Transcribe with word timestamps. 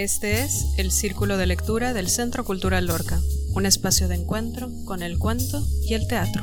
Este 0.00 0.40
es 0.40 0.64
el 0.78 0.92
Círculo 0.92 1.36
de 1.36 1.44
Lectura 1.44 1.92
del 1.92 2.08
Centro 2.08 2.42
Cultural 2.42 2.86
Lorca, 2.86 3.20
un 3.54 3.66
espacio 3.66 4.08
de 4.08 4.14
encuentro 4.14 4.70
con 4.86 5.02
el 5.02 5.18
cuento 5.18 5.62
y 5.84 5.92
el 5.92 6.08
teatro. 6.08 6.42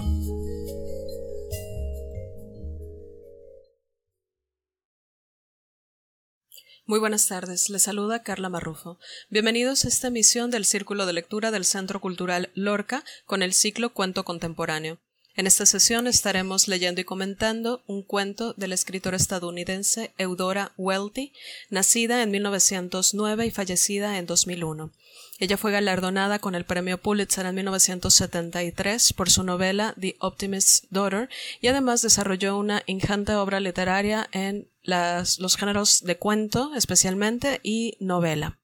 Muy 6.85 6.99
buenas 6.99 7.27
tardes, 7.27 7.71
les 7.71 7.81
saluda 7.81 8.21
Carla 8.21 8.49
Marrufo. 8.49 8.99
Bienvenidos 9.31 9.85
a 9.85 9.87
esta 9.87 10.09
emisión 10.09 10.51
del 10.51 10.63
Círculo 10.63 11.07
de 11.07 11.13
Lectura 11.13 11.49
del 11.49 11.65
Centro 11.65 11.99
Cultural 11.99 12.51
Lorca 12.53 13.03
con 13.25 13.41
el 13.41 13.53
ciclo 13.53 13.91
Cuento 13.91 14.23
Contemporáneo. 14.23 14.99
En 15.37 15.45
esta 15.45 15.67
sesión 15.67 16.07
estaremos 16.07 16.67
leyendo 16.67 16.99
y 16.99 17.03
comentando 17.03 17.83
un 17.85 18.01
cuento 18.01 18.55
de 18.57 18.67
la 18.67 18.73
escritora 18.73 19.17
estadounidense 19.17 20.11
Eudora 20.17 20.73
Welty, 20.77 21.31
nacida 21.69 22.23
en 22.23 22.31
1909 22.31 23.45
y 23.45 23.51
fallecida 23.51 24.17
en 24.17 24.25
2001. 24.25 24.91
Ella 25.37 25.57
fue 25.57 25.71
galardonada 25.71 26.39
con 26.39 26.55
el 26.55 26.65
premio 26.65 26.97
Pulitzer 26.97 27.45
en 27.45 27.53
1973 27.53 29.13
por 29.13 29.29
su 29.29 29.43
novela 29.43 29.93
The 30.01 30.15
Optimist's 30.21 30.87
Daughter 30.89 31.29
y 31.61 31.67
además 31.67 32.01
desarrolló 32.01 32.57
una 32.57 32.81
ingente 32.87 33.35
obra 33.35 33.59
literaria 33.59 34.27
en 34.31 34.67
los 34.81 35.55
géneros 35.55 36.01
de 36.01 36.17
cuento 36.17 36.73
especialmente 36.73 37.59
y 37.61 37.95
novela. 37.99 38.59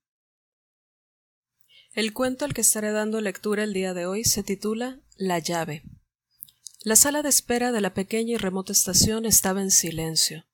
El 1.93 2.13
cuento 2.13 2.45
al 2.45 2.55
que 2.55 2.61
estaré 2.61 2.91
dando 2.91 3.21
lectura 3.21 3.63
el 3.63 3.73
día 3.73 3.93
de 3.93 4.07
hoy 4.07 4.23
se 4.23 4.41
titula 4.41 4.97
La 5.17 5.37
llave. 5.37 5.83
La 6.85 6.97
sala 6.97 7.21
de 7.21 7.29
espera 7.29 7.71
de 7.71 7.79
la 7.79 7.93
pequeña 7.93 8.33
y 8.33 8.37
remota 8.37 8.73
estación 8.73 9.25
estaba 9.25 9.61
en 9.61 9.71
silencio, 9.71 10.45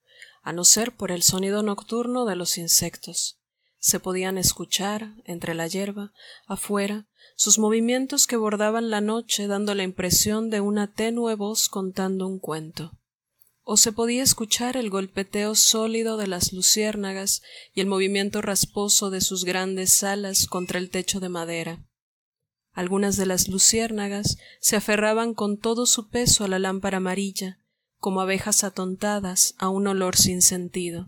a 0.44 0.54
no 0.54 0.64
ser 0.64 0.96
por 0.96 1.12
el 1.12 1.24
sonido 1.24 1.64
nocturno 1.64 2.26
de 2.26 2.36
los 2.36 2.60
insectos. 2.60 3.40
Se 3.80 4.00
podían 4.00 4.38
escuchar, 4.38 5.16
entre 5.26 5.56
la 5.56 5.66
hierba, 5.66 6.14
afuera, 6.46 7.08
sus 7.36 7.58
movimientos 7.58 8.28
que 8.28 8.36
bordaban 8.36 8.92
la 8.92 9.02
noche 9.02 9.48
dando 9.48 9.74
la 9.74 9.82
impresión 9.82 10.52
de 10.52 10.62
una 10.62 10.94
tenue 10.94 11.34
voz 11.34 11.68
contando 11.68 12.28
un 12.28 12.38
cuento. 12.38 12.92
O 13.64 13.76
se 13.76 13.92
podía 13.92 14.22
escuchar 14.22 14.78
el 14.78 14.92
golpeteo 14.92 15.56
sólido 15.56 16.16
de 16.18 16.28
las 16.28 16.54
luciérnagas 16.54 17.42
y 17.74 17.82
el 17.82 17.88
movimiento 17.88 18.44
rasposo 18.44 19.10
de 19.10 19.22
sus 19.22 19.46
grandes 19.46 20.04
alas 20.04 20.46
contra 20.46 20.78
el 20.78 20.92
techo 20.92 21.20
de 21.20 21.30
madera. 21.30 21.89
Algunas 22.80 23.18
de 23.18 23.26
las 23.26 23.50
luciérnagas 23.50 24.38
se 24.62 24.78
aferraban 24.78 25.34
con 25.34 25.58
todo 25.58 25.86
su 25.86 26.08
peso 26.08 26.46
a 26.46 26.48
la 26.48 26.60
lámpara 26.60 27.00
amarilla, 27.00 27.60
como 27.98 28.22
abejas 28.22 28.64
atontadas 28.64 29.54
a 29.58 29.68
un 29.68 29.86
olor 29.88 30.16
sin 30.16 30.42
sentido. 30.42 31.06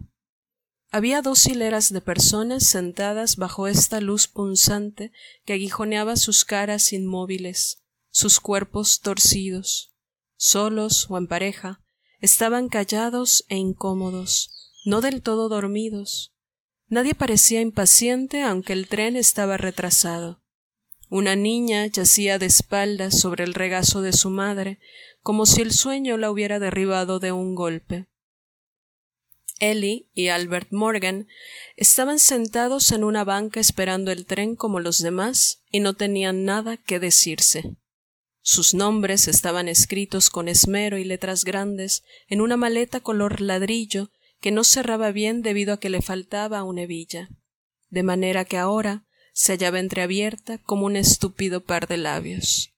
Había 0.89 1.21
dos 1.21 1.47
hileras 1.47 1.93
de 1.93 2.01
personas 2.01 2.65
sentadas 2.65 3.37
bajo 3.37 3.69
esta 3.69 4.01
luz 4.01 4.27
punzante 4.27 5.13
que 5.45 5.53
aguijoneaba 5.53 6.17
sus 6.17 6.43
caras 6.43 6.91
inmóviles, 6.91 7.81
sus 8.09 8.41
cuerpos 8.41 8.99
torcidos. 8.99 9.93
Solos 10.35 11.09
o 11.09 11.17
en 11.17 11.27
pareja, 11.27 11.79
estaban 12.19 12.67
callados 12.67 13.45
e 13.47 13.55
incómodos, 13.55 14.73
no 14.83 14.99
del 14.99 15.21
todo 15.21 15.47
dormidos. 15.47 16.33
Nadie 16.89 17.15
parecía 17.15 17.61
impaciente 17.61 18.43
aunque 18.43 18.73
el 18.73 18.89
tren 18.89 19.15
estaba 19.15 19.55
retrasado. 19.55 20.40
Una 21.13 21.35
niña 21.35 21.87
yacía 21.87 22.39
de 22.39 22.45
espaldas 22.45 23.19
sobre 23.19 23.43
el 23.43 23.53
regazo 23.53 24.01
de 24.01 24.13
su 24.13 24.29
madre, 24.29 24.79
como 25.19 25.45
si 25.45 25.61
el 25.61 25.73
sueño 25.73 26.15
la 26.15 26.31
hubiera 26.31 26.57
derribado 26.57 27.19
de 27.19 27.33
un 27.33 27.53
golpe. 27.53 28.07
Ellie 29.59 30.07
y 30.13 30.29
Albert 30.29 30.69
Morgan 30.71 31.27
estaban 31.75 32.17
sentados 32.17 32.93
en 32.93 33.03
una 33.03 33.25
banca 33.25 33.59
esperando 33.59 34.13
el 34.13 34.25
tren 34.25 34.55
como 34.55 34.79
los 34.79 34.99
demás 34.99 35.61
y 35.69 35.81
no 35.81 35.95
tenían 35.95 36.45
nada 36.45 36.77
que 36.77 36.97
decirse. 36.97 37.75
Sus 38.39 38.73
nombres 38.73 39.27
estaban 39.27 39.67
escritos 39.67 40.29
con 40.29 40.47
esmero 40.47 40.97
y 40.97 41.03
letras 41.03 41.43
grandes 41.43 42.03
en 42.29 42.39
una 42.39 42.55
maleta 42.55 43.01
color 43.01 43.41
ladrillo 43.41 44.11
que 44.39 44.51
no 44.51 44.63
cerraba 44.63 45.11
bien 45.11 45.41
debido 45.41 45.73
a 45.73 45.79
que 45.81 45.89
le 45.89 46.01
faltaba 46.01 46.63
una 46.63 46.83
hebilla. 46.83 47.27
De 47.89 48.01
manera 48.01 48.45
que 48.45 48.57
ahora 48.57 49.05
se 49.41 49.53
hallaba 49.53 49.79
entreabierta 49.79 50.59
como 50.59 50.85
un 50.85 50.95
estúpido 50.95 51.63
par 51.63 51.87
de 51.87 51.97
labios. 51.97 52.75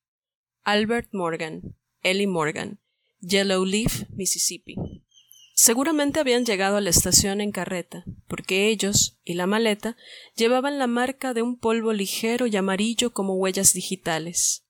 Albert 0.63 1.09
Morgan, 1.11 1.75
Ellie 2.03 2.25
Morgan, 2.25 2.79
Yellow 3.19 3.65
Leaf, 3.65 4.03
Mississippi. 4.11 4.75
Seguramente 5.55 6.21
habían 6.21 6.45
llegado 6.45 6.77
a 6.77 6.81
la 6.81 6.89
estación 6.89 7.41
en 7.41 7.51
carreta, 7.51 8.05
porque 8.29 8.69
ellos 8.69 9.19
y 9.25 9.33
la 9.33 9.45
maleta 9.45 9.97
llevaban 10.37 10.79
la 10.79 10.87
marca 10.87 11.33
de 11.33 11.41
un 11.41 11.59
polvo 11.59 11.91
ligero 11.91 12.47
y 12.47 12.55
amarillo 12.55 13.11
como 13.11 13.35
huellas 13.35 13.73
digitales. 13.73 14.65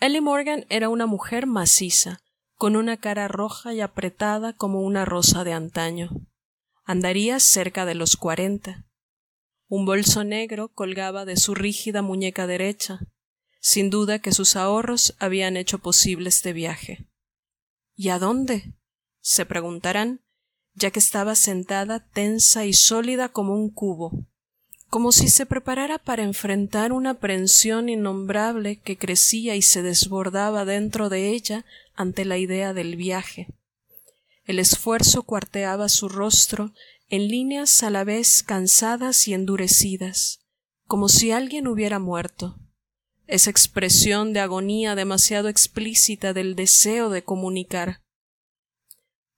Ellie 0.00 0.22
Morgan 0.22 0.64
era 0.70 0.88
una 0.88 1.04
mujer 1.04 1.46
maciza, 1.46 2.22
con 2.54 2.76
una 2.76 2.96
cara 2.96 3.28
roja 3.28 3.74
y 3.74 3.82
apretada 3.82 4.54
como 4.54 4.80
una 4.80 5.04
rosa 5.04 5.44
de 5.44 5.52
antaño. 5.52 6.08
Andaría 6.86 7.40
cerca 7.40 7.84
de 7.84 7.94
los 7.94 8.16
cuarenta, 8.16 8.87
un 9.68 9.84
bolso 9.84 10.24
negro 10.24 10.68
colgaba 10.68 11.24
de 11.24 11.36
su 11.36 11.54
rígida 11.54 12.02
muñeca 12.02 12.46
derecha. 12.46 13.00
Sin 13.60 13.90
duda 13.90 14.18
que 14.18 14.32
sus 14.32 14.56
ahorros 14.56 15.14
habían 15.18 15.56
hecho 15.56 15.78
posible 15.78 16.28
este 16.30 16.52
viaje. 16.52 17.06
¿Y 17.94 18.08
a 18.08 18.18
dónde? 18.18 18.74
se 19.20 19.44
preguntarán, 19.44 20.22
ya 20.74 20.90
que 20.90 21.00
estaba 21.00 21.34
sentada 21.34 22.08
tensa 22.08 22.64
y 22.64 22.72
sólida 22.72 23.28
como 23.28 23.54
un 23.54 23.68
cubo, 23.68 24.12
como 24.88 25.12
si 25.12 25.28
se 25.28 25.44
preparara 25.44 25.98
para 25.98 26.22
enfrentar 26.22 26.92
una 26.92 27.10
aprensión 27.10 27.90
innombrable 27.90 28.80
que 28.80 28.96
crecía 28.96 29.54
y 29.54 29.60
se 29.60 29.82
desbordaba 29.82 30.64
dentro 30.64 31.10
de 31.10 31.28
ella 31.30 31.66
ante 31.94 32.24
la 32.24 32.38
idea 32.38 32.72
del 32.72 32.96
viaje. 32.96 33.48
El 34.44 34.58
esfuerzo 34.58 35.24
cuarteaba 35.24 35.90
su 35.90 36.08
rostro 36.08 36.72
en 37.10 37.28
líneas 37.28 37.82
a 37.82 37.90
la 37.90 38.04
vez 38.04 38.42
cansadas 38.42 39.28
y 39.28 39.34
endurecidas, 39.34 40.40
como 40.86 41.08
si 41.08 41.30
alguien 41.30 41.66
hubiera 41.66 41.98
muerto. 41.98 42.58
Esa 43.26 43.50
expresión 43.50 44.32
de 44.32 44.40
agonía 44.40 44.94
demasiado 44.94 45.48
explícita 45.48 46.32
del 46.32 46.54
deseo 46.54 47.10
de 47.10 47.24
comunicar. 47.24 48.02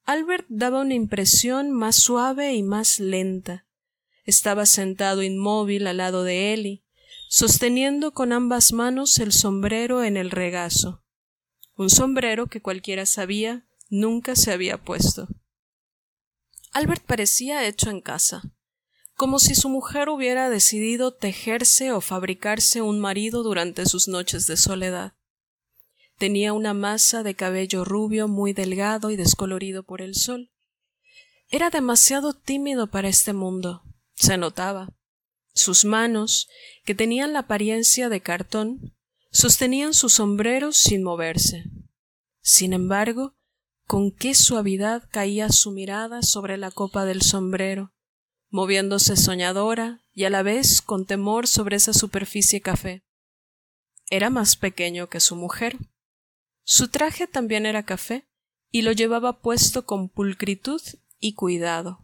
Albert 0.05 0.47
daba 0.49 0.81
una 0.81 0.95
impresión 0.95 1.71
más 1.71 1.97
suave 1.97 2.55
y 2.55 2.63
más 2.63 2.99
lenta. 2.99 3.67
Estaba 4.25 4.67
sentado 4.67 5.23
inmóvil 5.23 5.87
al 5.87 5.99
lado 5.99 6.25
de 6.25 6.53
Ellie, 6.53 6.85
sosteniendo 7.29 8.13
con 8.13 8.33
ambas 8.33 8.73
manos 8.73 9.19
el 9.19 9.33
sombrero 9.33 10.03
en 10.03 10.17
el 10.17 10.33
regazo, 10.33 11.05
un 11.77 11.89
sombrero 11.89 12.49
que 12.49 12.61
cualquiera 12.61 13.07
sabía 13.07 13.67
nunca 13.89 14.35
se 14.35 14.53
había 14.53 14.79
puesto. 14.79 15.29
Albert 16.73 17.03
parecía 17.05 17.67
hecho 17.67 17.91
en 17.91 18.01
casa, 18.01 18.43
como 19.15 19.39
si 19.39 19.55
su 19.55 19.69
mujer 19.69 20.09
hubiera 20.09 20.49
decidido 20.49 21.13
tejerse 21.13 21.93
o 21.93 22.01
fabricarse 22.01 22.81
un 22.81 23.01
marido 23.01 23.43
durante 23.43 23.87
sus 23.87 24.07
noches 24.07 24.47
de 24.47 24.57
soledad. 24.57 25.15
Tenía 26.17 26.53
una 26.53 26.73
masa 26.73 27.23
de 27.23 27.35
cabello 27.35 27.85
rubio 27.85 28.29
muy 28.29 28.53
delgado 28.53 29.11
y 29.11 29.17
descolorido 29.17 29.83
por 29.83 30.01
el 30.01 30.15
sol. 30.15 30.53
Era 31.49 31.71
demasiado 31.71 32.35
tímido 32.35 32.87
para 32.89 33.09
este 33.09 33.33
mundo, 33.33 33.83
se 34.15 34.39
notaba. 34.39 34.95
Sus 35.53 35.85
manos, 35.85 36.49
que 36.85 36.95
tenían 36.95 37.33
la 37.33 37.41
apariencia 37.41 38.09
de 38.09 38.21
cartón, 38.21 38.95
sostenían 39.33 39.93
su 39.93 40.09
sombrero 40.09 40.73
sin 40.73 41.03
moverse. 41.03 41.65
Sin 42.41 42.73
embargo, 42.73 43.35
con 43.91 44.13
qué 44.13 44.37
suavidad 44.37 45.09
caía 45.11 45.49
su 45.49 45.73
mirada 45.73 46.23
sobre 46.23 46.57
la 46.57 46.71
copa 46.71 47.05
del 47.05 47.23
sombrero, 47.23 47.93
moviéndose 48.49 49.17
soñadora 49.17 50.05
y 50.13 50.27
a 50.27 50.31
la 50.31 50.45
vez 50.45 50.81
con 50.81 51.07
temor 51.07 51.49
sobre 51.49 51.75
esa 51.75 51.93
superficie 51.93 52.61
café. 52.61 53.03
Era 54.09 54.31
más 54.31 54.55
pequeño 54.55 55.09
que 55.09 55.19
su 55.19 55.35
mujer. 55.35 55.77
Su 56.63 56.87
traje 56.87 57.27
también 57.27 57.67
era 57.67 57.83
café 57.83 58.29
y 58.71 58.83
lo 58.83 58.93
llevaba 58.93 59.41
puesto 59.41 59.87
con 59.87 60.09
pulcritud 60.09 60.81
y 61.19 61.35
cuidado, 61.35 61.99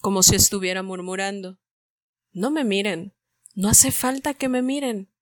como 0.00 0.24
si 0.24 0.34
estuviera 0.34 0.82
murmurando 0.82 1.60
No 2.32 2.50
me 2.50 2.64
miren, 2.64 3.14
no 3.54 3.68
hace 3.68 3.92
falta 3.92 4.34
que 4.34 4.48
me 4.48 4.62
miren. 4.62 5.12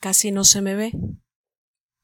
Casi 0.00 0.32
no 0.32 0.44
se 0.44 0.60
me 0.60 0.74
ve. 0.74 0.92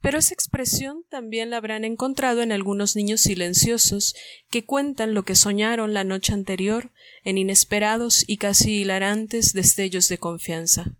Pero 0.02 0.19
esa 0.19 0.34
expresión 0.34 1.04
también 1.08 1.50
la 1.50 1.58
habrán 1.58 1.84
encontrado 1.84 2.43
en 2.43 2.50
algunos 2.50 2.96
niños 2.96 3.20
silenciosos 3.20 4.14
que 4.50 4.66
cuentan 4.66 5.14
lo 5.14 5.22
que 5.22 5.37
soñaron 5.37 5.94
la 5.94 6.02
noche 6.02 6.34
anterior 6.34 6.90
en 7.22 7.38
inesperados 7.38 8.25
y 8.26 8.37
casi 8.37 8.81
hilarantes 8.81 9.52
destellos 9.52 10.08
de 10.08 10.19
confianza. 10.19 10.96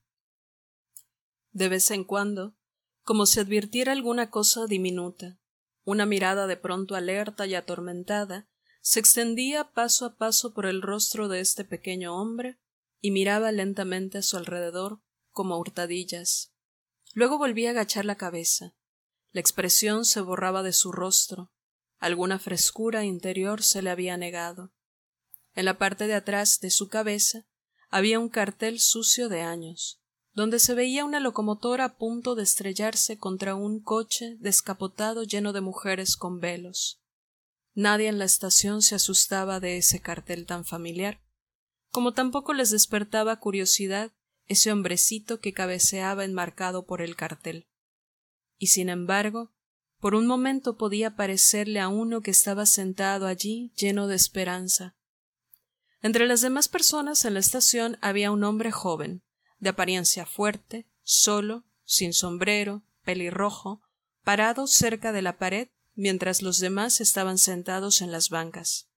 De 1.50 1.69
vez 1.69 1.90
en 1.90 2.04
cuando, 2.04 2.54
como 3.02 3.26
si 3.26 3.40
advirtiera 3.40 3.90
alguna 3.90 4.31
cosa 4.31 4.66
diminuta, 4.66 5.37
una 5.84 6.06
mirada 6.06 6.46
de 6.46 6.56
pronto 6.56 6.94
alerta 6.94 7.46
y 7.46 7.56
atormentada 7.56 8.48
se 8.81 9.00
extendía 9.00 9.72
paso 9.72 10.06
a 10.06 10.16
paso 10.16 10.55
por 10.55 10.64
el 10.64 10.81
rostro 10.81 11.26
de 11.26 11.40
este 11.40 11.64
pequeño 11.64 12.16
hombre 12.16 12.58
y 13.00 13.10
miraba 13.10 13.50
lentamente 13.50 14.19
a 14.19 14.22
su 14.22 14.37
alrededor 14.37 15.00
como 15.31 15.58
hurtadillas. 15.58 16.55
Luego 17.14 17.37
volvía 17.37 17.70
a 17.70 17.72
agachar 17.72 18.05
la 18.05 18.16
cabeza. 18.16 18.75
La 19.32 19.40
expresión 19.40 20.05
se 20.05 20.20
borraba 20.20 20.62
de 20.62 20.73
su 20.73 20.93
rostro. 20.93 21.50
Alguna 21.99 22.38
frescura 22.38 23.05
interior 23.05 23.62
se 23.62 23.81
le 23.81 23.90
había 23.90 24.17
negado. 24.17 24.73
En 25.55 25.64
la 25.64 25.79
parte 25.79 26.06
de 26.06 26.14
atrás 26.14 26.61
de 26.61 26.70
su 26.70 26.88
cabeza 26.88 27.46
había 27.88 28.19
un 28.19 28.29
cartel 28.29 28.79
sucio 28.79 29.29
de 29.29 29.40
años, 29.40 30.02
donde 30.32 30.58
se 30.58 30.75
veía 30.75 31.05
una 31.05 31.20
locomotora 31.20 31.84
a 31.84 31.96
punto 31.96 32.34
de 32.34 32.43
estrellarse 32.43 33.19
contra 33.19 33.55
un 33.55 33.82
coche 33.82 34.37
descapotado 34.38 35.25
lleno 35.25 35.52
de 35.52 35.61
mujeres 35.61 36.17
con 36.17 36.40
velos. 36.40 37.02
Nadie 37.75 38.08
en 38.08 38.19
la 38.19 38.26
estación 38.26 38.82
se 38.82 38.94
asustaba 38.94 39.61
de 39.61 39.79
ese 39.79 40.00
cartel 40.00 40.44
tan 40.44 40.64
familiar, 40.64 41.23
como 41.90 42.12
tampoco 42.12 42.52
les 42.52 42.70
despertaba 42.70 43.38
curiosidad 43.40 44.12
ese 44.46 44.73
hombrecito 44.73 45.40
que 45.40 45.52
cabeceaba 45.52 46.25
enmarcado 46.25 46.84
por 46.84 47.00
el 47.00 47.17
cartel. 47.17 47.69
Y 48.62 48.68
sin 48.68 48.90
embargo, 48.90 49.50
por 49.98 50.14
un 50.14 50.24
momento 50.24 50.76
podía 50.76 51.16
parecerle 51.16 51.80
a 51.80 51.88
uno 51.88 52.20
que 52.20 52.30
estaba 52.30 52.64
sentado 52.64 53.26
allí 53.26 53.72
lleno 53.74 54.06
de 54.06 54.14
esperanza. 54.14 54.94
Entre 56.00 56.28
las 56.28 56.42
demás 56.42 56.68
personas 56.68 57.24
en 57.24 57.34
la 57.34 57.40
estación 57.40 57.98
había 58.02 58.30
un 58.30 58.44
hombre 58.44 58.70
joven, 58.70 59.24
de 59.58 59.70
apariencia 59.70 60.26
fuerte, 60.26 60.86
solo, 61.02 61.64
sin 61.84 62.12
sombrero, 62.12 62.84
pelirrojo, 63.02 63.82
parado 64.22 64.68
cerca 64.68 65.10
de 65.10 65.22
la 65.22 65.38
pared 65.38 65.66
mientras 65.96 66.40
los 66.40 66.60
demás 66.60 67.00
estaban 67.00 67.38
sentados 67.38 68.00
en 68.00 68.12
las 68.12 68.30
bancas. 68.30 68.88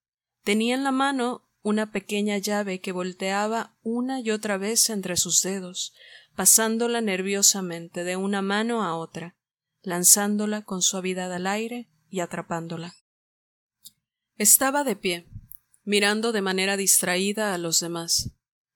Tenía 0.44 0.76
en 0.76 0.84
la 0.84 0.92
mano 0.92 1.50
una 1.64 1.92
pequeña 1.92 2.38
llave 2.38 2.82
que 2.82 2.92
volteaba 2.92 3.76
una 3.82 4.20
y 4.20 4.30
otra 4.30 4.58
vez 4.58 4.92
entre 4.92 5.18
sus 5.18 5.42
dedos, 5.42 5.96
pasándola 6.36 7.02
nerviosamente 7.02 8.04
de 8.04 8.16
una 8.16 8.44
mano 8.44 8.84
a 8.84 8.96
otra, 8.96 9.36
lanzándola 9.86 10.64
con 10.64 10.82
suavidad 10.82 11.34
al 11.34 11.48
aire 11.48 11.90
y 12.10 12.20
atrapándola. 12.20 12.96
Estaba 14.38 14.84
de 14.84 14.96
pie, 14.96 15.28
mirando 15.84 16.32
de 16.32 16.42
manera 16.42 16.78
distraída 16.78 17.54
a 17.54 17.58
los 17.58 17.80
demás. 17.80 18.32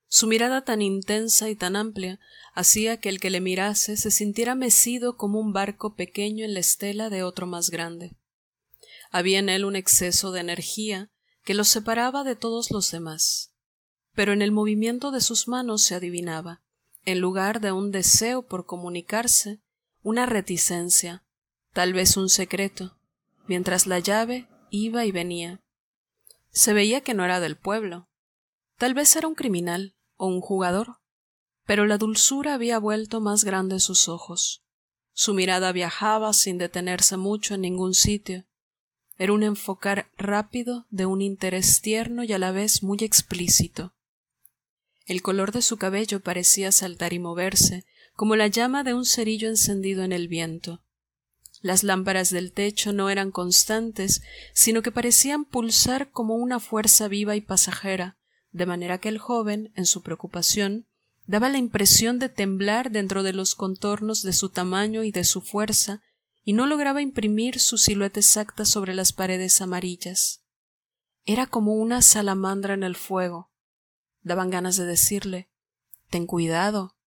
Su 0.08 0.28
mirada 0.28 0.64
tan 0.64 0.82
intensa 0.82 1.50
y 1.50 1.56
tan 1.56 1.76
amplia 1.76 2.20
hacía 2.54 2.98
que 2.98 3.10
el 3.10 3.20
que 3.20 3.30
le 3.30 3.42
mirase 3.42 3.98
se 3.98 4.12
sintiera 4.12 4.56
mecido 4.56 5.18
como 5.18 5.40
un 5.40 5.54
barco 5.54 5.96
pequeño 5.96 6.46
en 6.46 6.54
la 6.54 6.62
estela 6.62 7.10
de 7.10 7.24
otro 7.24 7.46
más 7.46 7.70
grande. 7.70 8.16
Había 9.12 9.40
en 9.40 9.50
él 9.50 9.66
un 9.66 9.76
exceso 9.76 10.32
de 10.32 10.40
energía 10.40 11.12
que 11.44 11.54
lo 11.54 11.64
separaba 11.64 12.24
de 12.24 12.36
todos 12.36 12.72
los 12.72 12.92
demás. 12.92 13.54
Pero 14.14 14.34
en 14.34 14.42
el 14.42 14.52
movimiento 14.52 15.12
de 15.12 15.22
sus 15.22 15.48
manos 15.48 15.84
se 15.84 15.96
adivinaba, 15.96 16.62
en 17.06 17.20
lugar 17.20 17.62
de 17.62 17.72
un 17.72 17.92
deseo 17.92 18.46
por 18.46 18.66
comunicarse, 18.66 19.62
una 20.10 20.26
reticencia, 20.26 21.24
tal 21.72 21.94
vez 21.94 22.18
un 22.18 22.30
secreto, 22.30 22.98
mientras 23.48 23.86
la 23.86 24.00
llave 24.00 24.48
iba 24.72 25.06
y 25.06 25.12
venía. 25.12 25.62
Se 26.50 26.74
veía 26.74 27.02
que 27.02 27.14
no 27.14 27.24
era 27.24 27.40
del 27.40 27.58
pueblo. 27.58 28.10
Tal 28.80 28.96
vez 28.96 29.16
era 29.16 29.28
un 29.28 29.36
criminal, 29.36 29.96
o 30.18 30.26
un 30.26 30.42
jugador, 30.42 30.98
pero 31.66 31.86
la 31.86 32.00
dulzura 32.00 32.56
había 32.56 32.80
vuelto 32.80 33.22
más 33.22 33.44
grande 33.44 33.80
sus 33.80 34.10
ojos. 34.10 34.64
Su 35.14 35.36
mirada 35.36 35.72
viajaba 35.72 36.34
sin 36.34 36.58
detenerse 36.58 37.16
mucho 37.16 37.54
en 37.54 37.62
ningún 37.62 37.94
sitio. 37.94 38.46
Era 39.20 39.34
un 39.34 39.44
enfocar 39.44 40.10
rápido 40.18 40.88
de 40.90 41.06
un 41.06 41.22
interés 41.22 41.82
tierno 41.82 42.24
y 42.24 42.34
a 42.34 42.40
la 42.40 42.52
vez 42.52 42.82
muy 42.82 42.98
explícito. 43.02 43.94
El 45.06 45.22
color 45.22 45.52
de 45.52 45.62
su 45.62 45.78
cabello 45.78 46.20
parecía 46.22 46.72
saltar 46.72 47.14
y 47.14 47.20
moverse, 47.20 47.86
como 48.19 48.36
la 48.36 48.48
llama 48.48 48.83
de 48.83 48.94
un 48.94 49.06
cerillo 49.06 49.48
encendido 49.48 50.04
en 50.04 50.12
el 50.12 50.27
viento. 50.27 50.83
Las 51.62 51.86
lámparas 51.86 52.30
del 52.31 52.51
techo 52.51 52.92
no 52.92 53.10
eran 53.10 53.31
constantes, 53.31 54.21
sino 54.54 54.81
que 54.81 54.92
parecían 54.92 55.45
pulsar 55.45 56.12
como 56.12 56.36
una 56.36 56.60
fuerza 56.60 57.07
viva 57.07 57.38
y 57.38 57.39
pasajera, 57.39 58.18
de 58.51 58.66
manera 58.66 58.98
que 58.98 59.07
el 59.07 59.19
joven, 59.19 59.71
en 59.74 59.86
su 59.86 60.04
preocupación, 60.04 60.86
daba 61.27 61.48
la 61.48 61.60
impresión 61.60 62.19
de 62.19 62.27
temblar 62.27 62.92
dentro 62.92 63.24
de 63.24 63.31
los 63.31 63.56
contornos 63.56 64.22
de 64.22 64.33
su 64.33 64.50
tamaño 64.50 65.06
y 65.06 65.13
de 65.13 65.24
su 65.24 65.39
fuerza, 65.39 66.01
y 66.44 66.51
no 66.51 66.68
lograba 66.68 67.01
imprimir 67.01 67.57
su 67.57 67.77
silueta 67.77 68.19
exacta 68.19 68.65
sobre 68.65 68.94
las 68.94 69.13
paredes 69.13 69.62
amarillas. 69.62 70.44
Era 71.24 71.48
como 71.48 71.74
una 71.75 72.01
salamandra 72.01 72.74
en 72.74 72.83
el 72.83 72.98
fuego. 72.98 73.54
Daban 74.24 74.50
ganas 74.50 74.75
de 74.75 74.83
decirle 74.83 75.50
Ten 76.10 76.25
cuidado, 76.25 76.99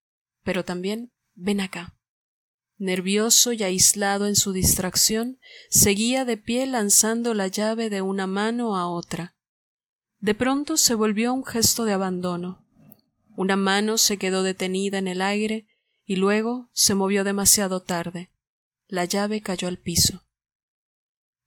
pero 0.43 0.65
también 0.65 1.13
ven 1.35 1.61
acá. 1.61 1.97
Nervioso 2.79 3.53
y 3.53 3.63
aislado 3.63 4.27
en 4.27 4.35
su 4.35 4.53
distracción, 4.53 5.39
seguía 5.71 6.25
de 6.25 6.37
pie 6.37 6.67
lanzando 6.67 7.35
la 7.35 7.47
llave 7.47 7.91
de 7.91 8.03
una 8.03 8.27
mano 8.27 8.77
a 8.77 8.89
otra. 8.89 9.37
De 10.19 10.35
pronto 10.35 10.77
se 10.77 10.95
volvió 10.95 11.33
un 11.33 11.45
gesto 11.45 11.85
de 11.85 11.93
abandono. 11.93 12.67
Una 13.37 13.57
mano 13.57 13.99
se 13.99 14.19
quedó 14.19 14.43
detenida 14.43 14.99
en 14.99 15.09
el 15.09 15.23
aire 15.23 15.67
y 16.05 16.17
luego 16.17 16.71
se 16.73 16.95
movió 16.95 17.25
demasiado 17.25 17.83
tarde. 17.83 18.31
La 18.89 19.05
llave 19.05 19.41
cayó 19.41 19.69
al 19.69 19.79
piso. 19.79 20.25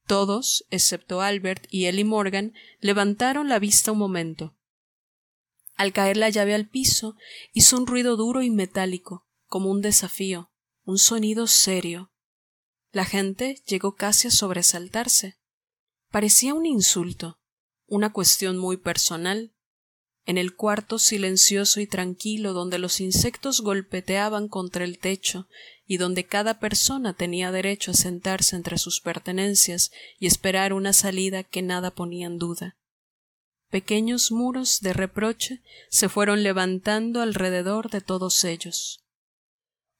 Todos, 0.08 0.66
excepto 0.70 1.22
Albert 1.22 1.66
y 1.70 1.86
Ellie 1.86 2.06
Morgan, 2.06 2.54
levantaron 2.80 3.50
la 3.50 3.60
vista 3.60 3.92
un 3.92 3.98
momento. 3.98 4.55
Al 5.76 5.94
caer 5.94 6.18
la 6.18 6.30
llave 6.30 6.54
al 6.54 6.68
piso, 6.68 7.16
hizo 7.54 7.78
un 7.78 7.88
ruido 7.88 8.16
duro 8.16 8.42
y 8.42 8.50
metálico, 8.50 9.28
como 9.46 9.70
un 9.70 9.82
desafío, 9.82 10.52
un 10.84 10.98
sonido 10.98 11.48
serio. 11.48 12.12
La 12.92 13.06
gente 13.06 13.62
llegó 13.68 13.96
casi 13.96 14.30
a 14.30 14.32
sobresaltarse. 14.32 15.38
Parecía 16.10 16.54
un 16.54 16.66
insulto 16.66 17.40
una 17.88 18.12
cuestión 18.12 18.58
muy 18.58 18.78
personal. 18.78 19.54
En 20.26 20.38
el 20.40 20.56
cuarto 20.56 20.98
silencioso 20.98 21.80
y 21.80 21.88
tranquilo 21.88 22.54
donde 22.54 22.80
los 22.80 23.00
insectos 23.00 23.62
golpeteaban 23.62 24.48
contra 24.48 24.84
el 24.84 24.98
techo 24.98 25.48
y 25.86 25.98
donde 25.98 26.26
cada 26.26 26.60
persona 26.60 27.14
tenía 27.14 27.52
derecho 27.52 27.92
a 27.92 27.96
sentarse 27.96 28.56
entre 28.56 28.80
sus 28.80 29.02
pertenencias 29.02 29.92
y 30.18 30.26
esperar 30.26 30.74
una 30.74 30.94
salida 30.94 31.44
que 31.44 31.62
nada 31.62 31.92
ponía 31.92 32.26
en 32.26 32.40
duda. 32.40 32.76
Pequeños 33.70 34.32
muros 34.32 34.82
de 34.82 34.94
reproche 34.94 35.62
se 35.90 36.10
fueron 36.10 36.44
levantando 36.44 37.22
alrededor 37.22 37.90
de 37.90 38.02
todos 38.02 38.44
ellos. 38.44 39.06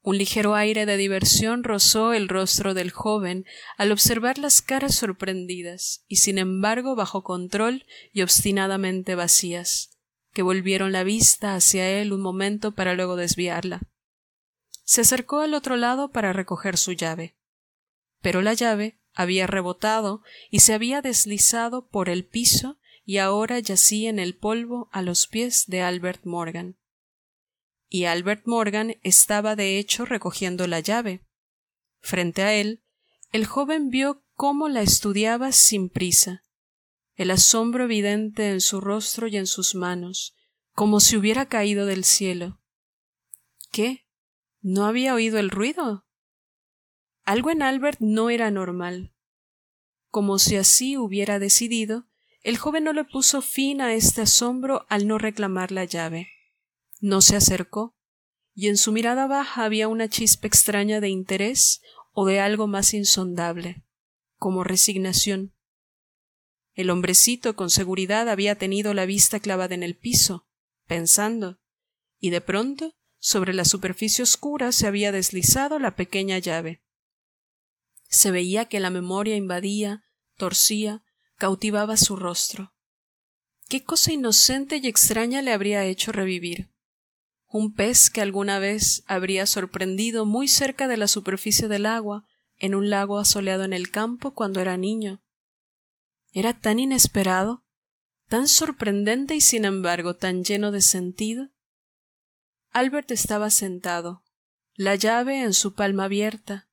Un 0.02 0.20
ligero 0.20 0.54
aire 0.54 0.86
de 0.86 0.98
diversión 0.98 1.64
rozó 1.64 2.14
el 2.14 2.30
rostro 2.30 2.76
del 2.76 2.92
joven 2.92 3.44
al 3.76 3.92
observar 3.92 4.38
las 4.38 4.62
caras 4.62 4.94
sorprendidas 4.94 6.06
y 6.08 6.18
sin 6.18 6.38
embargo 6.38 6.96
bajo 6.96 7.24
control 7.24 7.88
y 8.14 8.22
obstinadamente 8.22 9.16
vacías, 9.16 9.98
que 10.32 10.44
volvieron 10.44 10.92
la 10.92 11.04
vista 11.04 11.56
hacia 11.56 11.90
él 11.90 12.14
un 12.14 12.22
momento 12.22 12.76
para 12.76 12.94
luego 12.94 13.16
desviarla. 13.16 13.82
Se 14.84 15.02
acercó 15.02 15.40
al 15.40 15.56
otro 15.56 15.76
lado 15.76 16.12
para 16.12 16.34
recoger 16.34 16.78
su 16.78 16.92
llave. 16.92 17.36
Pero 18.22 18.44
la 18.44 18.54
llave 18.54 19.00
había 19.16 19.48
rebotado 19.48 20.22
y 20.52 20.60
se 20.60 20.76
había 20.76 21.02
deslizado 21.02 21.88
por 21.88 22.10
el 22.10 22.26
piso 22.26 22.78
y 23.06 23.20
ahora 23.20 23.60
yacía 23.60 24.10
en 24.10 24.20
el 24.20 24.36
polvo 24.38 24.90
a 24.92 25.02
los 25.02 25.28
pies 25.28 25.66
de 25.68 25.82
Albert 25.82 26.26
Morgan 26.26 26.78
y 27.90 28.06
Albert 28.06 28.46
Morgan 28.46 28.96
estaba 29.04 29.56
de 29.56 29.80
hecho 29.80 30.06
recogiendo 30.06 30.68
la 30.68 30.80
llave. 30.80 31.26
Frente 32.02 32.42
a 32.42 32.54
él, 32.54 32.84
el 33.32 33.46
joven 33.46 33.90
vio 33.90 34.24
cómo 34.34 34.68
la 34.68 34.82
estudiaba 34.82 35.52
sin 35.52 35.90
prisa, 35.90 36.44
el 37.16 37.32
asombro 37.32 37.86
evidente 37.86 38.50
en 38.50 38.62
su 38.62 38.82
rostro 38.82 39.28
y 39.28 39.38
en 39.38 39.48
sus 39.48 39.76
manos, 39.76 40.36
como 40.74 41.00
si 41.00 41.16
hubiera 41.16 41.48
caído 41.48 41.86
del 41.86 42.04
cielo. 42.04 42.62
¿Qué? 43.72 44.06
¿No 44.62 44.86
había 44.86 45.14
oído 45.14 45.40
el 45.40 45.50
ruido? 45.50 46.06
Algo 47.24 47.50
en 47.50 47.62
Albert 47.62 48.00
no 48.02 48.30
era 48.30 48.52
normal. 48.52 49.14
Como 50.10 50.38
si 50.38 50.58
así 50.58 50.98
hubiera 50.98 51.40
decidido, 51.40 52.08
el 52.46 52.60
joven 52.60 52.84
no 52.84 52.94
le 52.94 53.06
puso 53.06 53.42
fin 53.42 53.82
a 53.82 53.96
este 53.96 54.22
asombro 54.22 54.86
al 54.88 55.08
no 55.08 55.18
reclamar 55.18 55.72
la 55.72 55.84
llave. 55.84 56.30
No 57.02 57.22
se 57.22 57.36
acercó, 57.36 57.96
y 58.54 58.68
en 58.68 58.78
su 58.78 58.92
mirada 58.92 59.26
baja 59.26 59.64
había 59.64 59.88
una 59.88 60.10
chispa 60.10 60.46
extraña 60.46 61.02
de 61.02 61.10
interés 61.10 61.82
o 62.12 62.28
de 62.28 62.40
algo 62.40 62.68
más 62.68 62.94
insondable, 62.94 63.84
como 64.38 64.64
resignación. 64.64 65.56
El 66.76 66.92
hombrecito 66.92 67.56
con 67.56 67.72
seguridad 67.72 68.30
había 68.30 68.56
tenido 68.60 68.94
la 68.94 69.08
vista 69.08 69.40
clavada 69.40 69.74
en 69.74 69.82
el 69.82 69.98
piso, 69.98 70.48
pensando, 70.86 71.60
y 72.20 72.30
de 72.30 72.42
pronto 72.42 72.94
sobre 73.18 73.56
la 73.56 73.66
superficie 73.66 74.22
oscura 74.22 74.72
se 74.72 74.86
había 74.86 75.12
deslizado 75.12 75.80
la 75.80 75.96
pequeña 75.96 76.38
llave. 76.38 76.84
Se 78.08 78.30
veía 78.30 78.66
que 78.66 78.80
la 78.80 78.92
memoria 78.92 79.36
invadía, 79.36 80.04
torcía, 80.38 81.05
cautivaba 81.38 81.98
su 81.98 82.16
rostro. 82.16 82.74
¿Qué 83.68 83.84
cosa 83.84 84.12
inocente 84.12 84.78
y 84.78 84.88
extraña 84.88 85.42
le 85.42 85.52
habría 85.52 85.86
hecho 85.86 86.12
revivir? 86.12 86.76
un 87.56 87.74
pez 87.74 88.10
que 88.10 88.20
alguna 88.20 88.60
vez 88.60 89.06
habría 89.08 89.46
sorprendido 89.46 90.26
muy 90.26 90.50
cerca 90.50 90.90
de 90.90 90.98
la 90.98 91.08
superficie 91.08 91.70
del 91.70 91.86
agua 91.86 92.26
en 92.58 92.76
un 92.76 92.90
lago 92.90 93.18
asoleado 93.18 93.64
en 93.64 93.72
el 93.72 93.92
campo 93.92 94.34
cuando 94.34 94.60
era 94.60 94.76
niño. 94.76 95.24
Era 96.34 96.60
tan 96.60 96.80
inesperado, 96.80 97.64
tan 98.28 98.50
sorprendente 98.50 99.36
y 99.36 99.42
sin 99.42 99.64
embargo 99.64 100.18
tan 100.18 100.44
lleno 100.44 100.72
de 100.72 100.82
sentido. 100.82 101.48
Albert 102.72 103.12
estaba 103.12 103.50
sentado, 103.50 104.22
la 104.74 104.96
llave 104.96 105.42
en 105.42 105.54
su 105.54 105.76
palma 105.76 106.06
abierta. 106.06 106.68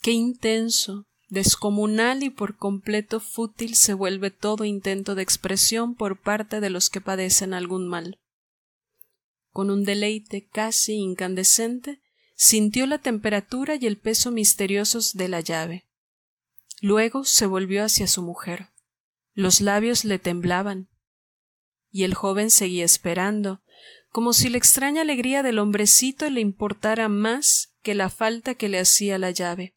Qué 0.00 0.12
intenso, 0.12 1.07
descomunal 1.28 2.22
y 2.22 2.30
por 2.30 2.56
completo 2.56 3.20
fútil 3.20 3.74
se 3.74 3.94
vuelve 3.94 4.30
todo 4.30 4.64
intento 4.64 5.14
de 5.14 5.22
expresión 5.22 5.94
por 5.94 6.20
parte 6.20 6.60
de 6.60 6.70
los 6.70 6.90
que 6.90 7.00
padecen 7.00 7.54
algún 7.54 7.86
mal. 7.88 8.18
Con 9.50 9.70
un 9.70 9.84
deleite 9.84 10.46
casi 10.46 10.94
incandescente, 10.94 12.00
sintió 12.34 12.86
la 12.86 12.98
temperatura 12.98 13.76
y 13.76 13.86
el 13.86 13.98
peso 13.98 14.30
misteriosos 14.30 15.14
de 15.14 15.28
la 15.28 15.40
llave. 15.40 15.84
Luego 16.80 17.24
se 17.24 17.46
volvió 17.46 17.84
hacia 17.84 18.06
su 18.06 18.22
mujer. 18.22 18.68
Los 19.34 19.60
labios 19.60 20.04
le 20.04 20.18
temblaban. 20.18 20.88
Y 21.90 22.04
el 22.04 22.14
joven 22.14 22.50
seguía 22.50 22.84
esperando, 22.84 23.62
como 24.10 24.32
si 24.32 24.48
la 24.48 24.58
extraña 24.58 25.02
alegría 25.02 25.42
del 25.42 25.58
hombrecito 25.58 26.30
le 26.30 26.40
importara 26.40 27.08
más 27.08 27.72
que 27.82 27.94
la 27.94 28.10
falta 28.10 28.54
que 28.54 28.68
le 28.68 28.78
hacía 28.78 29.18
la 29.18 29.30
llave. 29.30 29.74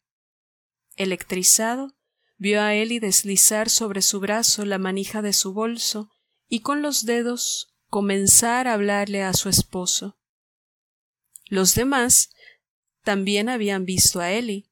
Electrizado, 1.02 1.94
vio 2.36 2.60
a 2.60 2.74
Eli 2.74 2.98
deslizar 2.98 3.70
sobre 3.70 4.02
su 4.02 4.20
brazo 4.20 4.64
la 4.64 4.78
manija 4.78 5.22
de 5.22 5.32
su 5.32 5.52
bolso 5.52 6.10
y 6.48 6.60
con 6.60 6.82
los 6.82 7.04
dedos 7.04 7.74
comenzar 7.88 8.68
a 8.68 8.72
hablarle 8.74 9.22
a 9.22 9.32
su 9.32 9.48
esposo. 9.48 10.18
Los 11.46 11.74
demás 11.74 12.30
también 13.04 13.48
habían 13.48 13.84
visto 13.84 14.20
a 14.20 14.32
Eli. 14.32 14.70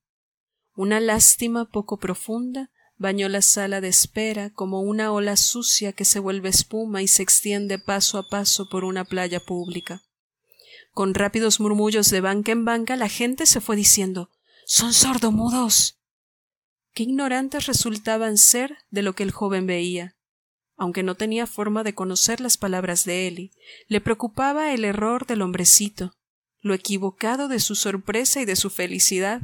Una 0.75 1.01
lástima 1.01 1.67
poco 1.67 1.99
profunda 1.99 2.71
bañó 2.97 3.29
la 3.29 3.43
sala 3.43 3.81
de 3.81 3.89
espera 3.89 4.51
como 4.51 4.81
una 4.81 5.13
ola 5.13 5.37
sucia 5.37 5.93
que 5.93 6.05
se 6.05 6.19
vuelve 6.19 6.49
espuma 6.49 7.03
y 7.03 7.09
se 7.09 7.23
extiende 7.23 7.79
paso 7.79 8.19
a 8.19 8.29
paso 8.29 8.69
por 8.69 8.85
una 8.85 9.05
playa 9.05 9.41
pública. 9.41 10.03
Con 10.93 11.15
rápidos 11.15 11.61
murmullos 11.61 12.11
de 12.11 12.21
banca 12.21 12.53
en 12.53 12.65
banca 12.65 12.97
la 12.97 13.09
gente 13.09 13.47
se 13.47 13.61
fue 13.61 13.77
diciendo 13.77 14.31
Son 14.67 14.93
sordomudos. 14.93 16.00
Qué 16.93 17.05
ignorantes 17.05 17.67
resultaban 17.67 18.37
ser 18.37 18.79
de 18.91 19.03
lo 19.03 19.15
que 19.15 19.23
el 19.23 19.31
joven 19.31 19.67
veía. 19.67 20.17
Aunque 20.77 21.03
no 21.03 21.15
tenía 21.15 21.47
forma 21.47 21.85
de 21.85 21.95
conocer 21.95 22.41
las 22.41 22.57
palabras 22.57 23.05
de 23.05 23.29
Eli, 23.29 23.53
le 23.87 24.01
preocupaba 24.01 24.73
el 24.73 24.85
error 24.85 25.27
del 25.27 25.43
hombrecito, 25.43 26.13
lo 26.61 26.75
equivocado 26.75 27.49
de 27.49 27.61
su 27.61 27.75
sorpresa 27.75 28.41
y 28.41 28.45
de 28.45 28.57
su 28.57 28.71
felicidad. 28.71 29.43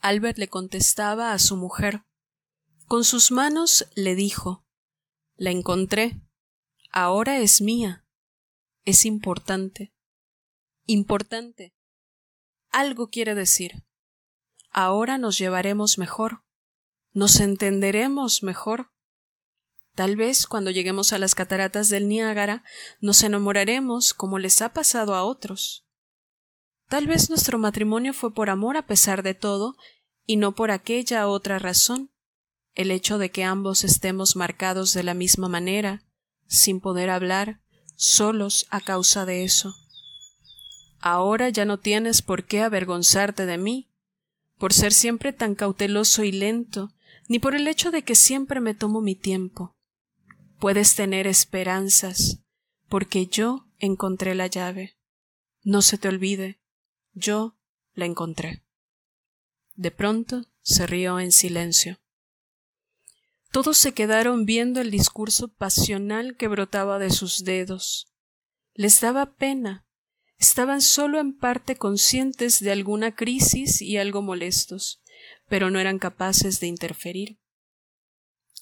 Albert 0.00 0.38
le 0.38 0.48
contestaba 0.48 1.32
a 1.32 1.38
su 1.38 1.56
mujer. 1.56 2.04
Con 2.86 3.04
sus 3.04 3.30
manos 3.30 3.86
le 3.94 4.14
dijo 4.14 4.66
La 5.34 5.50
encontré. 5.50 6.20
Ahora 6.90 7.38
es 7.38 7.62
mía. 7.62 8.06
Es 8.84 9.06
importante. 9.06 9.94
Importante. 10.86 11.74
Algo 12.70 13.08
quiere 13.08 13.34
decir 13.34 13.84
ahora 14.74 15.16
nos 15.16 15.38
llevaremos 15.38 15.96
mejor, 15.96 16.42
nos 17.12 17.40
entenderemos 17.40 18.42
mejor. 18.42 18.90
Tal 19.94 20.16
vez 20.16 20.48
cuando 20.48 20.72
lleguemos 20.72 21.12
a 21.12 21.18
las 21.18 21.36
cataratas 21.36 21.88
del 21.88 22.08
Niágara 22.08 22.64
nos 23.00 23.22
enamoraremos 23.22 24.12
como 24.12 24.40
les 24.40 24.60
ha 24.60 24.72
pasado 24.72 25.14
a 25.14 25.22
otros. 25.22 25.86
Tal 26.88 27.06
vez 27.06 27.30
nuestro 27.30 27.58
matrimonio 27.58 28.12
fue 28.12 28.34
por 28.34 28.50
amor 28.50 28.76
a 28.76 28.86
pesar 28.86 29.22
de 29.22 29.34
todo 29.34 29.76
y 30.26 30.36
no 30.36 30.56
por 30.56 30.72
aquella 30.72 31.28
otra 31.28 31.60
razón, 31.60 32.10
el 32.74 32.90
hecho 32.90 33.18
de 33.18 33.30
que 33.30 33.44
ambos 33.44 33.84
estemos 33.84 34.34
marcados 34.34 34.92
de 34.92 35.04
la 35.04 35.14
misma 35.14 35.48
manera, 35.48 36.02
sin 36.48 36.80
poder 36.80 37.10
hablar, 37.10 37.60
solos 37.94 38.66
a 38.70 38.80
causa 38.80 39.24
de 39.24 39.44
eso. 39.44 39.76
Ahora 40.98 41.48
ya 41.50 41.64
no 41.64 41.78
tienes 41.78 42.22
por 42.22 42.44
qué 42.44 42.62
avergonzarte 42.62 43.46
de 43.46 43.58
mí, 43.58 43.93
por 44.64 44.72
ser 44.72 44.94
siempre 44.94 45.34
tan 45.34 45.54
cauteloso 45.54 46.24
y 46.24 46.32
lento, 46.32 46.90
ni 47.28 47.38
por 47.38 47.54
el 47.54 47.68
hecho 47.68 47.90
de 47.90 48.02
que 48.02 48.14
siempre 48.14 48.60
me 48.60 48.72
tomo 48.72 49.02
mi 49.02 49.14
tiempo. 49.14 49.76
Puedes 50.58 50.94
tener 50.94 51.26
esperanzas, 51.26 52.40
porque 52.88 53.26
yo 53.26 53.68
encontré 53.78 54.34
la 54.34 54.46
llave. 54.46 54.96
No 55.64 55.82
se 55.82 55.98
te 55.98 56.08
olvide, 56.08 56.62
yo 57.12 57.58
la 57.92 58.06
encontré. 58.06 58.64
De 59.74 59.90
pronto 59.90 60.46
se 60.62 60.86
rió 60.86 61.20
en 61.20 61.32
silencio. 61.32 62.00
Todos 63.52 63.76
se 63.76 63.92
quedaron 63.92 64.46
viendo 64.46 64.80
el 64.80 64.90
discurso 64.90 65.48
pasional 65.48 66.38
que 66.38 66.48
brotaba 66.48 66.98
de 66.98 67.10
sus 67.10 67.44
dedos. 67.44 68.10
Les 68.72 68.98
daba 69.02 69.34
pena 69.34 69.86
Estaban 70.38 70.80
solo 70.80 71.20
en 71.20 71.36
parte 71.36 71.76
conscientes 71.76 72.60
de 72.60 72.72
alguna 72.72 73.14
crisis 73.14 73.80
y 73.80 73.96
algo 73.96 74.22
molestos, 74.22 75.02
pero 75.48 75.70
no 75.70 75.78
eran 75.78 75.98
capaces 75.98 76.60
de 76.60 76.66
interferir. 76.66 77.38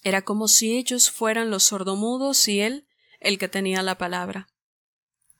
Era 0.03 0.23
como 0.23 0.47
si 0.47 0.77
ellos 0.77 1.09
fueran 1.09 1.49
los 1.49 1.63
sordomudos 1.63 2.47
y 2.47 2.59
él 2.59 2.87
el 3.19 3.37
que 3.37 3.47
tenía 3.47 3.81
la 3.81 3.97
palabra. 3.97 4.49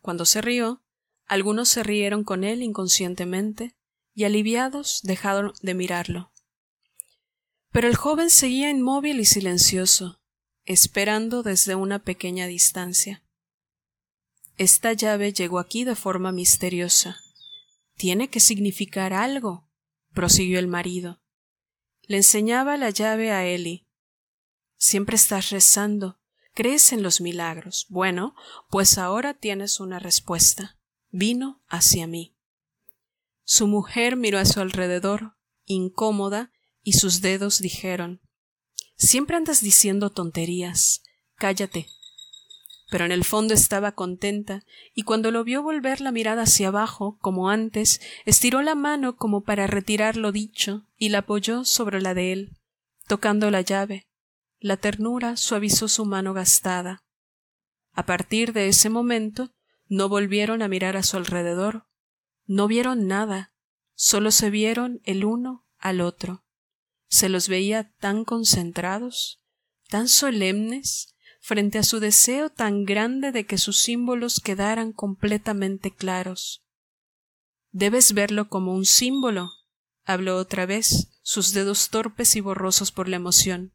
Cuando 0.01 0.25
se 0.25 0.41
rió, 0.41 0.81
algunos 1.25 1.69
se 1.69 1.83
rieron 1.83 2.23
con 2.23 2.43
él 2.43 2.63
inconscientemente 2.63 3.75
y 4.13 4.23
aliviados 4.23 5.01
dejaron 5.03 5.53
de 5.61 5.73
mirarlo. 5.73 6.31
Pero 7.71 7.87
el 7.87 7.95
joven 7.95 8.29
seguía 8.29 8.69
inmóvil 8.69 9.19
y 9.19 9.25
silencioso, 9.25 10.21
esperando 10.65 11.43
desde 11.43 11.75
una 11.75 12.03
pequeña 12.03 12.47
distancia. 12.47 13.23
Esta 14.57 14.93
llave 14.93 15.33
llegó 15.33 15.59
aquí 15.59 15.83
de 15.83 15.95
forma 15.95 16.31
misteriosa. 16.31 17.17
Tiene 17.95 18.29
que 18.29 18.39
significar 18.39 19.13
algo, 19.13 19.69
prosiguió 20.13 20.59
el 20.59 20.67
marido. 20.67 21.21
Le 22.03 22.17
enseñaba 22.17 22.77
la 22.77 22.89
llave 22.89 23.31
a 23.31 23.45
Eli. 23.45 23.87
Siempre 24.77 25.15
estás 25.15 25.49
rezando, 25.49 26.19
crees 26.53 26.91
en 26.93 27.01
los 27.01 27.21
milagros. 27.21 27.85
Bueno, 27.89 28.35
pues 28.69 28.97
ahora 28.97 29.33
tienes 29.33 29.79
una 29.79 29.99
respuesta. 29.99 30.77
Vino 31.09 31.63
hacia 31.67 32.07
mí. 32.07 32.35
Su 33.43 33.67
mujer 33.67 34.15
miró 34.17 34.39
a 34.39 34.45
su 34.45 34.59
alrededor, 34.59 35.35
incómoda, 35.65 36.51
y 36.81 36.93
sus 36.93 37.21
dedos 37.21 37.59
dijeron 37.59 38.21
Siempre 38.95 39.35
andas 39.37 39.61
diciendo 39.61 40.11
tonterías. 40.11 41.01
Cállate, 41.35 41.87
pero 42.93 43.05
en 43.05 43.11
el 43.11 43.23
fondo 43.23 43.55
estaba 43.55 43.93
contenta, 43.93 44.63
y 44.93 45.01
cuando 45.01 45.31
lo 45.31 45.43
vio 45.43 45.63
volver 45.63 45.99
la 45.99 46.11
mirada 46.11 46.43
hacia 46.43 46.67
abajo, 46.67 47.17
como 47.21 47.49
antes, 47.49 47.99
estiró 48.23 48.61
la 48.61 48.75
mano 48.75 49.15
como 49.15 49.41
para 49.41 49.65
retirar 49.65 50.15
lo 50.15 50.31
dicho, 50.31 50.85
y 50.95 51.09
la 51.09 51.17
apoyó 51.17 51.65
sobre 51.65 52.03
la 52.03 52.13
de 52.13 52.33
él, 52.33 52.57
tocando 53.07 53.49
la 53.49 53.61
llave. 53.61 54.07
La 54.59 54.77
ternura 54.77 55.37
suavizó 55.37 55.87
su 55.87 56.05
mano 56.05 56.35
gastada. 56.35 57.03
A 57.93 58.05
partir 58.05 58.53
de 58.53 58.67
ese 58.67 58.91
momento 58.91 59.49
no 59.87 60.07
volvieron 60.07 60.61
a 60.61 60.67
mirar 60.67 60.95
a 60.95 61.01
su 61.01 61.17
alrededor, 61.17 61.87
no 62.45 62.67
vieron 62.67 63.07
nada, 63.07 63.55
solo 63.95 64.29
se 64.29 64.51
vieron 64.51 65.01
el 65.03 65.25
uno 65.25 65.65
al 65.79 65.99
otro. 65.99 66.45
Se 67.07 67.27
los 67.27 67.49
veía 67.49 67.91
tan 67.97 68.23
concentrados, 68.23 69.41
tan 69.89 70.07
solemnes, 70.07 71.12
frente 71.43 71.77
a 71.77 71.83
su 71.83 71.99
deseo 71.99 72.49
tan 72.49 72.85
grande 72.85 73.33
de 73.33 73.45
que 73.45 73.57
sus 73.57 73.77
símbolos 73.77 74.39
quedaran 74.39 74.93
completamente 74.93 75.93
claros. 75.93 76.65
Debes 77.69 78.13
verlo 78.13 78.47
como 78.47 78.73
un 78.73 78.85
símbolo, 78.85 79.51
habló 80.05 80.37
otra 80.37 80.65
vez, 80.65 81.19
sus 81.21 81.51
dedos 81.51 81.89
torpes 81.89 82.37
y 82.37 82.39
borrosos 82.39 82.93
por 82.93 83.09
la 83.09 83.17
emoción. 83.17 83.73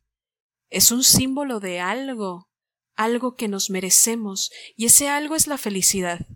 Es 0.70 0.90
un 0.90 1.04
símbolo 1.04 1.60
de 1.60 1.78
algo, 1.78 2.50
algo 2.94 3.34
que 3.34 3.48
nos 3.48 3.68
merecemos, 3.68 4.50
y 4.74 4.86
ese 4.86 5.10
algo 5.10 5.36
es 5.36 5.46
la 5.46 5.58
felicidad. 5.58 6.26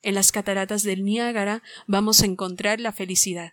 En 0.00 0.16
las 0.16 0.32
cataratas 0.32 0.82
del 0.82 1.04
Niágara 1.04 1.62
vamos 1.86 2.22
a 2.22 2.26
encontrar 2.26 2.80
la 2.80 2.90
felicidad. 2.90 3.52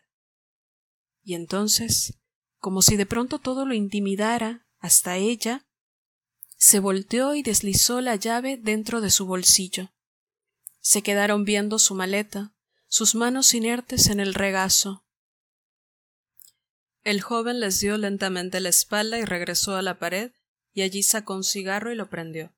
Y 1.22 1.36
entonces, 1.36 2.20
como 2.58 2.82
si 2.82 2.98
de 2.98 3.06
pronto 3.06 3.38
todo 3.38 3.68
lo 3.68 3.76
intimidara, 3.76 4.66
hasta 4.80 5.18
ella, 5.18 5.69
se 6.60 6.80
volteó 6.80 7.36
y 7.36 7.42
deslizó 7.42 8.02
la 8.02 8.18
llave 8.18 8.58
dentro 8.58 9.00
de 9.00 9.10
su 9.10 9.26
bolsillo. 9.26 9.94
Se 10.82 11.02
quedaron 11.02 11.46
viendo 11.46 11.80
su 11.80 11.96
maleta, 11.96 12.54
sus 12.88 13.16
manos 13.16 13.54
inertes 13.54 14.08
en 14.08 14.20
el 14.20 14.34
regazo. 14.34 15.06
El 17.04 17.22
joven 17.22 17.62
les 17.62 17.80
dio 17.80 17.98
lentamente 17.98 18.60
la 18.60 18.68
espalda 18.68 19.18
y 19.18 19.24
regresó 19.24 19.78
a 19.78 19.82
la 19.82 20.00
pared, 20.00 20.34
y 20.74 20.82
allí 20.82 21.02
sacó 21.02 21.34
un 21.36 21.46
cigarro 21.46 21.94
y 21.94 21.96
lo 21.96 22.10
prendió. 22.10 22.54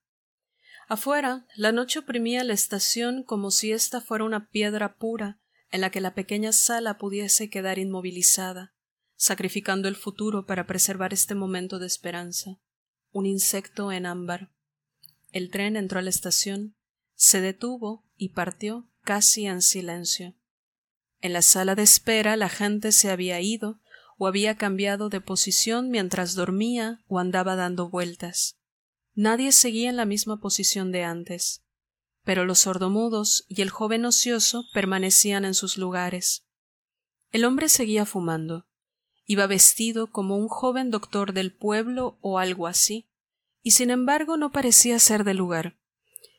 Afuera, 0.90 1.46
la 1.56 1.72
noche 1.72 2.00
oprimía 2.00 2.44
la 2.44 2.54
estación 2.54 3.24
como 3.24 3.52
si 3.52 3.72
ésta 3.72 4.02
fuera 4.02 4.24
una 4.24 4.50
piedra 4.50 4.98
pura 4.98 5.40
en 5.70 5.80
la 5.80 5.92
que 5.92 6.02
la 6.02 6.16
pequeña 6.16 6.54
sala 6.54 6.98
pudiese 6.98 7.52
quedar 7.52 7.78
inmovilizada, 7.78 8.74
sacrificando 9.16 9.88
el 9.88 9.96
futuro 9.96 10.48
para 10.48 10.66
preservar 10.66 11.14
este 11.14 11.36
momento 11.36 11.78
de 11.78 11.86
esperanza. 11.86 12.61
Un 13.12 13.26
insecto 13.26 13.92
en 13.92 14.06
ámbar. 14.06 14.52
El 15.32 15.50
tren 15.50 15.76
entró 15.76 16.00
a 16.00 16.02
la 16.02 16.10
estación, 16.10 16.76
se 17.16 17.42
detuvo 17.42 18.06
y 18.18 18.30
partió 18.30 18.88
casi 19.04 19.46
en 19.46 19.62
silencio. 19.62 20.36
En 21.20 21.34
la 21.34 21.42
sala 21.42 21.76
de 21.76 21.84
espera 21.84 22.36
la 22.36 22.50
gente 22.50 22.92
se 22.92 23.12
había 23.12 23.40
ido 23.42 23.80
o 24.18 24.28
había 24.28 24.56
cambiado 24.56 25.10
de 25.10 25.22
posición 25.22 25.90
mientras 25.90 26.36
dormía 26.36 27.04
o 27.08 27.20
andaba 27.20 27.56
dando 27.56 27.90
vueltas. 27.90 28.58
Nadie 29.14 29.52
seguía 29.52 29.90
en 29.90 29.98
la 29.98 30.06
misma 30.06 30.40
posición 30.40 30.92
de 30.92 31.04
antes, 31.04 31.64
pero 32.24 32.46
los 32.46 32.60
sordomudos 32.60 33.46
y 33.48 33.62
el 33.62 33.70
joven 33.70 34.06
ocioso 34.06 34.66
permanecían 34.74 35.44
en 35.44 35.54
sus 35.54 35.78
lugares. 35.78 36.46
El 37.32 37.46
hombre 37.46 37.68
seguía 37.68 38.06
fumando. 38.06 38.68
Iba 39.26 39.48
vestido 39.48 40.08
como 40.08 40.36
un 40.38 40.48
joven 40.48 40.92
doctor 40.92 41.34
del 41.34 41.52
pueblo 41.52 42.18
o 42.22 42.40
algo 42.40 42.68
así, 42.68 43.08
y 43.64 43.72
sin 43.72 43.90
embargo 43.90 44.38
no 44.38 44.52
parecía 44.52 45.00
ser 45.00 45.24
del 45.24 45.38
lugar. 45.38 45.78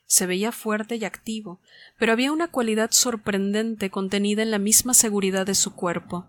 Se 0.05 0.25
veía 0.25 0.51
fuerte 0.51 0.97
y 0.97 1.05
activo, 1.05 1.59
pero 1.97 2.11
había 2.11 2.31
una 2.31 2.49
cualidad 2.49 2.91
sorprendente 2.91 3.89
contenida 3.89 4.43
en 4.43 4.51
la 4.51 4.59
misma 4.59 4.93
seguridad 4.93 5.45
de 5.45 5.55
su 5.55 5.73
cuerpo, 5.73 6.27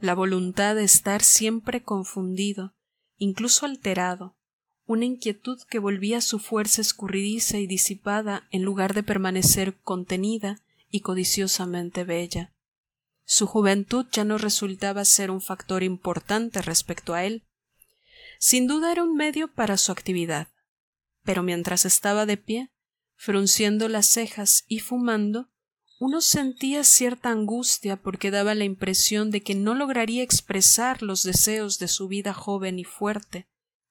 la 0.00 0.14
voluntad 0.14 0.74
de 0.74 0.84
estar 0.84 1.22
siempre 1.22 1.82
confundido, 1.82 2.74
incluso 3.18 3.66
alterado, 3.66 4.36
una 4.86 5.04
inquietud 5.04 5.58
que 5.68 5.80
volvía 5.80 6.20
su 6.20 6.38
fuerza 6.38 6.80
escurridiza 6.80 7.58
y 7.58 7.66
disipada 7.66 8.46
en 8.50 8.62
lugar 8.62 8.94
de 8.94 9.02
permanecer 9.02 9.76
contenida 9.82 10.60
y 10.90 11.00
codiciosamente 11.00 12.04
bella. 12.04 12.52
Su 13.28 13.48
juventud 13.48 14.06
ya 14.12 14.24
no 14.24 14.38
resultaba 14.38 15.04
ser 15.04 15.32
un 15.32 15.42
factor 15.42 15.82
importante 15.82 16.62
respecto 16.62 17.12
a 17.12 17.24
él. 17.24 17.44
Sin 18.38 18.68
duda 18.68 18.92
era 18.92 19.02
un 19.02 19.16
medio 19.16 19.52
para 19.52 19.76
su 19.76 19.90
actividad, 19.90 20.48
pero 21.24 21.42
mientras 21.42 21.84
estaba 21.84 22.24
de 22.24 22.36
pie, 22.36 22.70
frunciendo 23.16 23.88
las 23.88 24.06
cejas 24.06 24.64
y 24.68 24.78
fumando, 24.78 25.50
uno 25.98 26.20
sentía 26.20 26.84
cierta 26.84 27.30
angustia 27.30 27.96
porque 27.96 28.30
daba 28.30 28.54
la 28.54 28.64
impresión 28.64 29.32
de 29.32 29.42
que 29.42 29.56
no 29.56 29.74
lograría 29.74 30.22
expresar 30.22 31.02
los 31.02 31.24
deseos 31.24 31.80
de 31.80 31.88
su 31.88 32.06
vida 32.06 32.32
joven 32.32 32.78
y 32.78 32.84
fuerte, 32.84 33.48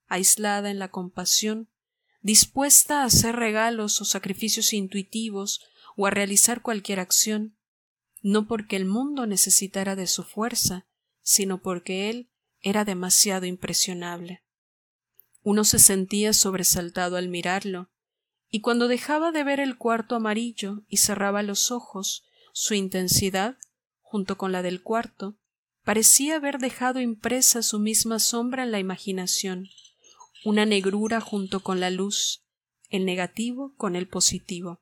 aislada 0.07 0.71
en 0.71 0.79
la 0.79 0.91
compasión, 0.91 1.69
dispuesta 2.21 3.01
a 3.01 3.05
hacer 3.05 3.35
regalos 3.35 3.99
o 3.99 4.05
sacrificios 4.05 4.71
intuitivos 4.71 5.61
o 5.97 6.07
a 6.07 6.11
realizar 6.11 6.61
cualquier 6.61 7.01
acción, 7.01 7.57
no 8.27 8.47
porque 8.47 8.75
el 8.75 8.85
mundo 8.85 9.27
necesitara 9.27 9.95
de 9.95 10.07
su 10.07 10.23
fuerza, 10.23 10.87
sino 11.21 11.61
porque 11.61 12.09
él 12.09 12.31
era 12.59 12.83
demasiado 12.83 13.45
impresionable. 13.45 14.43
Uno 15.43 15.63
se 15.63 15.77
sentía 15.77 16.33
sobresaltado 16.33 17.17
al 17.17 17.29
mirarlo, 17.29 17.91
y 18.49 18.61
cuando 18.61 18.87
dejaba 18.87 19.31
de 19.31 19.43
ver 19.43 19.59
el 19.59 19.77
cuarto 19.77 20.15
amarillo 20.15 20.81
y 20.87 20.97
cerraba 20.97 21.43
los 21.43 21.69
ojos, 21.69 22.25
su 22.51 22.73
intensidad, 22.73 23.59
junto 24.01 24.39
con 24.39 24.51
la 24.51 24.63
del 24.63 24.81
cuarto, 24.81 25.37
parecía 25.83 26.37
haber 26.37 26.57
dejado 26.57 27.01
impresa 27.01 27.61
su 27.61 27.77
misma 27.77 28.17
sombra 28.17 28.63
en 28.63 28.71
la 28.71 28.79
imaginación, 28.79 29.69
una 30.43 30.65
negrura 30.65 31.21
junto 31.21 31.59
con 31.59 31.79
la 31.79 31.91
luz, 31.91 32.43
el 32.89 33.05
negativo 33.05 33.75
con 33.77 33.95
el 33.95 34.07
positivo. 34.07 34.81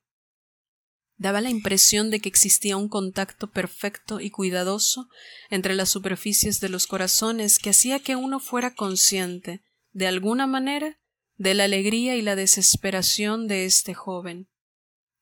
Daba 1.24 1.40
la 1.40 1.50
impresión 1.50 2.12
de 2.12 2.20
que 2.20 2.28
existía 2.28 2.76
un 2.76 2.90
contacto 2.90 3.50
perfecto 3.50 4.20
y 4.20 4.30
cuidadoso 4.30 5.08
entre 5.50 5.74
las 5.74 5.88
superficies 5.88 6.60
de 6.60 6.68
los 6.68 6.86
corazones 6.86 7.60
que 7.60 7.70
hacía 7.70 8.02
que 8.02 8.18
uno 8.18 8.42
fuera 8.42 8.76
consciente, 8.76 9.64
de 9.94 10.08
alguna 10.08 10.48
manera, 10.48 11.00
de 11.38 11.54
la 11.54 11.64
alegría 11.64 12.18
y 12.18 12.22
la 12.22 12.36
desesperación 12.36 13.48
de 13.48 13.64
este 13.64 13.94
joven. 13.94 14.50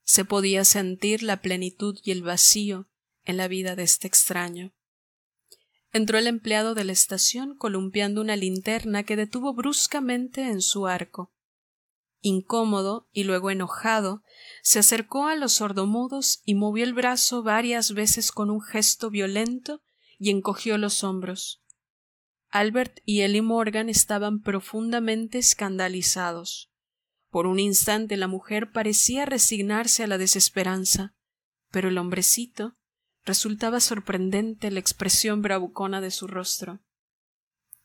Se 0.03 0.25
podía 0.25 0.65
sentir 0.65 1.21
la 1.21 1.39
plenitud 1.39 1.95
y 2.03 2.09
el 2.09 2.23
vacío 2.23 2.89
en 3.23 3.37
la 3.37 3.47
vida 3.47 3.75
de 3.75 3.83
este 3.83 4.07
extraño. 4.07 4.73
Entró 5.93 6.17
el 6.17 6.25
empleado 6.25 6.73
de 6.73 6.83
la 6.83 6.93
estación 6.93 7.55
columpiando 7.55 8.21
una 8.21 8.35
linterna 8.35 9.03
que 9.03 9.15
detuvo 9.15 9.53
bruscamente 9.53 10.47
en 10.47 10.63
su 10.63 10.87
arco. 10.87 11.31
Incómodo 12.23 13.09
y 13.11 13.23
luego 13.23 13.49
enojado, 13.49 14.21
se 14.61 14.77
acercó 14.77 15.25
a 15.25 15.35
los 15.35 15.53
sordomudos 15.53 16.41
y 16.45 16.53
movió 16.53 16.83
el 16.83 16.93
brazo 16.93 17.41
varias 17.41 17.93
veces 17.93 18.31
con 18.31 18.51
un 18.51 18.61
gesto 18.61 19.09
violento 19.09 19.81
y 20.19 20.29
encogió 20.29 20.77
los 20.77 21.03
hombros. 21.03 21.63
Albert 22.49 22.99
y 23.05 23.21
Ellie 23.21 23.41
Morgan 23.41 23.89
estaban 23.89 24.41
profundamente 24.41 25.39
escandalizados. 25.39 26.71
Por 27.31 27.47
un 27.47 27.59
instante 27.59 28.17
la 28.17 28.27
mujer 28.27 28.71
parecía 28.71 29.25
resignarse 29.25 30.03
a 30.03 30.07
la 30.07 30.19
desesperanza, 30.19 31.15
pero 31.71 31.89
el 31.89 31.97
hombrecito 31.97 32.75
resultaba 33.25 33.79
sorprendente 33.79 34.69
la 34.69 34.79
expresión 34.79 35.41
bravucona 35.41 36.01
de 36.01 36.11
su 36.11 36.27
rostro. 36.27 36.81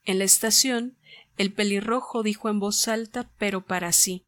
En 0.03 0.19
la 0.19 0.25
estación, 0.25 0.99
el 1.39 1.55
pelirrojo 1.55 2.23
dijo 2.23 2.51
en 2.51 2.61
voz 2.61 2.87
alta, 2.87 3.31
pero 3.39 3.65
para 3.65 3.93
sí 3.93 4.26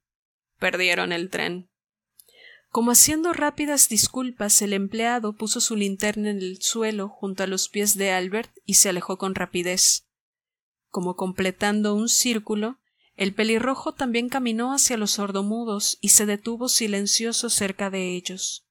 Perdieron 0.58 1.12
el 1.12 1.30
tren. 1.30 1.70
Como 2.70 2.90
haciendo 2.90 3.32
rápidas 3.32 3.88
disculpas, 3.88 4.60
el 4.60 4.72
empleado 4.72 5.34
puso 5.34 5.60
su 5.60 5.74
linterna 5.74 6.30
en 6.30 6.38
el 6.38 6.60
suelo 6.60 7.08
junto 7.08 7.42
a 7.42 7.46
los 7.46 7.68
pies 7.68 7.96
de 7.96 8.12
Albert 8.12 8.50
y 8.66 8.74
se 8.74 8.90
alejó 8.90 9.16
con 9.16 9.34
rapidez. 9.34 10.06
Como 10.90 11.16
completando 11.16 11.94
un 11.94 12.08
círculo, 12.08 12.78
el 13.14 13.34
pelirrojo 13.34 13.94
también 13.94 14.28
caminó 14.28 14.72
hacia 14.72 14.96
los 14.96 15.12
sordomudos 15.12 15.98
y 16.00 16.10
se 16.10 16.26
detuvo 16.26 16.68
silencioso 16.68 17.50
cerca 17.50 17.90
de 17.90 18.14
ellos. 18.14 18.66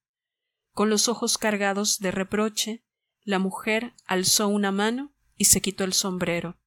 Con 0.72 0.90
los 0.90 1.10
ojos 1.10 1.38
cargados 1.38 2.00
de 2.00 2.12
reproche, 2.12 2.86
la 3.24 3.40
mujer 3.40 3.94
alzó 4.06 4.48
una 4.48 4.72
mano 4.72 5.14
y 5.36 5.46
se 5.46 5.60
quitó 5.60 5.84
el 5.84 5.94
sombrero. 5.94 6.58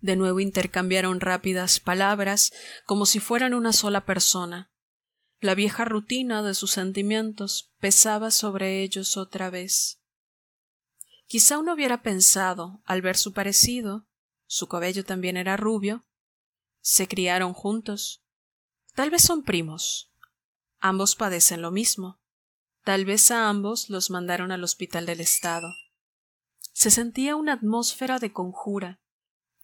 De 0.00 0.16
nuevo 0.16 0.40
intercambiaron 0.40 1.20
rápidas 1.20 1.80
palabras 1.80 2.52
como 2.86 3.06
si 3.06 3.20
fueran 3.20 3.54
una 3.54 3.72
sola 3.72 4.04
persona. 4.04 4.70
La 5.40 5.54
vieja 5.54 5.84
rutina 5.84 6.42
de 6.42 6.54
sus 6.54 6.72
sentimientos 6.72 7.72
pesaba 7.78 8.30
sobre 8.30 8.82
ellos 8.82 9.16
otra 9.16 9.50
vez. 9.50 10.00
Quizá 11.26 11.58
uno 11.58 11.74
hubiera 11.74 12.02
pensado, 12.02 12.80
al 12.84 13.02
ver 13.02 13.16
su 13.16 13.32
parecido, 13.32 14.06
su 14.46 14.66
cabello 14.66 15.04
también 15.04 15.36
era 15.36 15.56
rubio, 15.56 16.06
se 16.80 17.06
criaron 17.06 17.52
juntos. 17.52 18.24
Tal 18.94 19.10
vez 19.10 19.22
son 19.22 19.42
primos. 19.42 20.12
Ambos 20.80 21.16
padecen 21.16 21.60
lo 21.60 21.70
mismo. 21.70 22.20
Tal 22.82 23.04
vez 23.04 23.30
a 23.30 23.48
ambos 23.48 23.90
los 23.90 24.10
mandaron 24.10 24.52
al 24.52 24.64
hospital 24.64 25.04
del 25.04 25.20
Estado. 25.20 25.68
Se 26.72 26.90
sentía 26.90 27.36
una 27.36 27.52
atmósfera 27.52 28.18
de 28.18 28.32
conjura. 28.32 29.00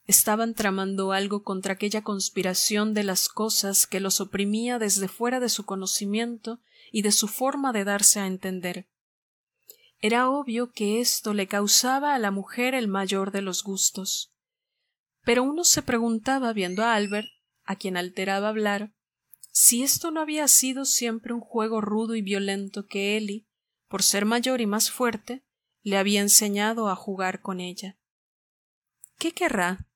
Estaban 0.06 0.54
tramando 0.54 1.12
algo 1.12 1.42
contra 1.42 1.74
aquella 1.74 2.02
conspiración 2.02 2.92
de 2.92 3.04
las 3.04 3.28
cosas 3.28 3.86
que 3.86 4.00
los 4.00 4.20
oprimía 4.20 4.78
desde 4.78 5.08
fuera 5.08 5.40
de 5.40 5.48
su 5.48 5.64
conocimiento 5.64 6.60
y 6.92 7.02
de 7.02 7.12
su 7.12 7.26
forma 7.26 7.72
de 7.72 7.84
darse 7.84 8.20
a 8.20 8.26
entender. 8.26 8.86
Era 10.00 10.28
obvio 10.28 10.70
que 10.70 11.00
esto 11.00 11.32
le 11.32 11.46
causaba 11.46 12.14
a 12.14 12.18
la 12.18 12.30
mujer 12.30 12.74
el 12.74 12.88
mayor 12.88 13.30
de 13.30 13.40
los 13.40 13.62
gustos. 13.62 14.34
Pero 15.22 15.42
uno 15.42 15.64
se 15.64 15.80
preguntaba 15.80 16.52
viendo 16.52 16.82
a 16.82 16.94
Albert, 16.94 17.28
a 17.64 17.76
quien 17.76 17.96
alteraba 17.96 18.50
hablar, 18.50 18.92
si 19.50 19.82
esto 19.82 20.10
no 20.10 20.20
había 20.20 20.48
sido 20.48 20.84
siempre 20.84 21.32
un 21.32 21.40
juego 21.40 21.80
rudo 21.80 22.14
y 22.16 22.22
violento 22.22 22.86
que 22.86 23.16
Ellie, 23.16 23.46
por 23.88 24.02
ser 24.02 24.26
mayor 24.26 24.60
y 24.60 24.66
más 24.66 24.90
fuerte, 24.90 25.44
le 25.82 25.96
había 25.96 26.20
enseñado 26.20 26.88
a 26.88 26.96
jugar 26.96 27.40
con 27.40 27.60
ella. 27.60 27.96
¿Qué 29.16 29.32
querrá? 29.32 29.86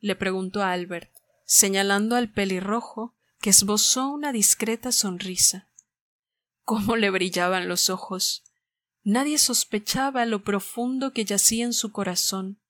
Le 0.00 0.16
preguntó 0.16 0.62
Albert, 0.62 1.10
señalando 1.44 2.16
al 2.16 2.32
pelirrojo, 2.32 3.14
que 3.40 3.50
esbozó 3.50 4.08
una 4.08 4.32
discreta 4.32 4.92
sonrisa. 4.92 5.68
Cómo 6.64 6.96
le 6.96 7.10
brillaban 7.10 7.68
los 7.68 7.90
ojos. 7.90 8.44
Nadie 9.02 9.38
sospechaba 9.38 10.26
lo 10.26 10.42
profundo 10.42 11.12
que 11.12 11.24
yacía 11.24 11.64
en 11.64 11.72
su 11.72 11.92
corazón, 11.92 12.60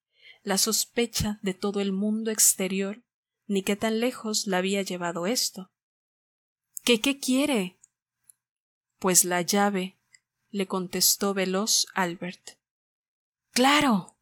la 0.42 0.58
sospecha 0.58 1.38
de 1.42 1.54
todo 1.54 1.80
el 1.80 1.92
mundo 1.92 2.30
exterior, 2.30 3.02
ni 3.46 3.62
qué 3.62 3.74
tan 3.74 4.00
lejos 4.00 4.46
la 4.46 4.58
había 4.58 4.82
llevado 4.82 5.26
esto. 5.26 5.70
¿Qué 6.84 7.00
qué 7.00 7.18
quiere? 7.18 7.78
Pues 8.98 9.24
la 9.24 9.40
llave, 9.42 9.98
le 10.50 10.66
contestó 10.66 11.34
veloz 11.34 11.86
Albert. 11.94 12.58
Claro. 13.52 14.15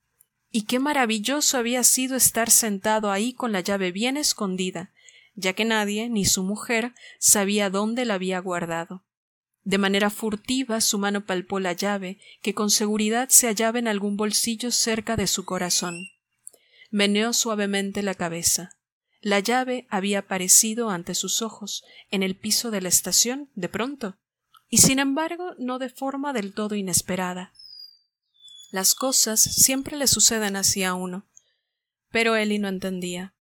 Y 0.57 0.67
qué 0.67 0.79
maravilloso 0.79 1.59
había 1.59 1.83
sido 1.83 2.15
estar 2.15 2.49
sentado 2.49 3.11
ahí 3.11 3.33
con 3.33 3.51
la 3.51 3.59
llave 3.59 3.91
bien 3.91 4.17
escondida, 4.17 4.93
ya 5.35 5.53
que 5.53 5.65
nadie, 5.65 6.09
ni 6.09 6.27
su 6.27 6.45
mujer, 6.45 6.95
sabía 7.19 7.71
dónde 7.71 8.05
la 8.05 8.15
había 8.15 8.39
guardado. 8.39 9.03
De 9.65 9.79
manera 9.79 10.11
furtiva 10.11 10.81
su 10.81 11.01
mano 11.01 11.27
palpó 11.27 11.59
la 11.59 11.73
llave, 11.73 12.21
que 12.41 12.55
con 12.55 12.71
seguridad 12.71 13.31
se 13.31 13.49
hallaba 13.49 13.81
en 13.81 13.89
algún 13.89 14.17
bolsillo 14.17 14.71
cerca 14.71 15.17
de 15.17 15.27
su 15.27 15.45
corazón. 15.45 16.11
Meneó 16.89 17.33
suavemente 17.33 18.05
la 18.05 18.15
cabeza. 18.15 18.79
La 19.23 19.41
llave 19.41 19.89
había 19.91 20.21
aparecido 20.21 20.89
ante 20.89 21.17
sus 21.17 21.43
ojos, 21.43 21.83
en 22.13 22.23
el 22.23 22.37
piso 22.37 22.71
de 22.71 22.81
la 22.81 22.91
estación, 22.91 23.51
de 23.57 23.69
pronto, 23.69 24.19
y 24.69 24.79
sin 24.79 25.01
embargo 25.01 25.57
no 25.59 25.81
de 25.81 25.89
forma 25.89 26.33
del 26.33 26.55
todo 26.55 26.77
inesperada. 26.77 27.53
Las 28.75 28.97
cosas 28.97 29.41
siempre 29.41 29.97
le 29.97 30.09
suceden 30.09 30.57
así 30.57 30.83
a 30.83 30.95
uno. 30.95 31.29
Pero 32.11 32.35
Ellie 32.35 32.59
no 32.59 32.67
entendía. 32.67 33.37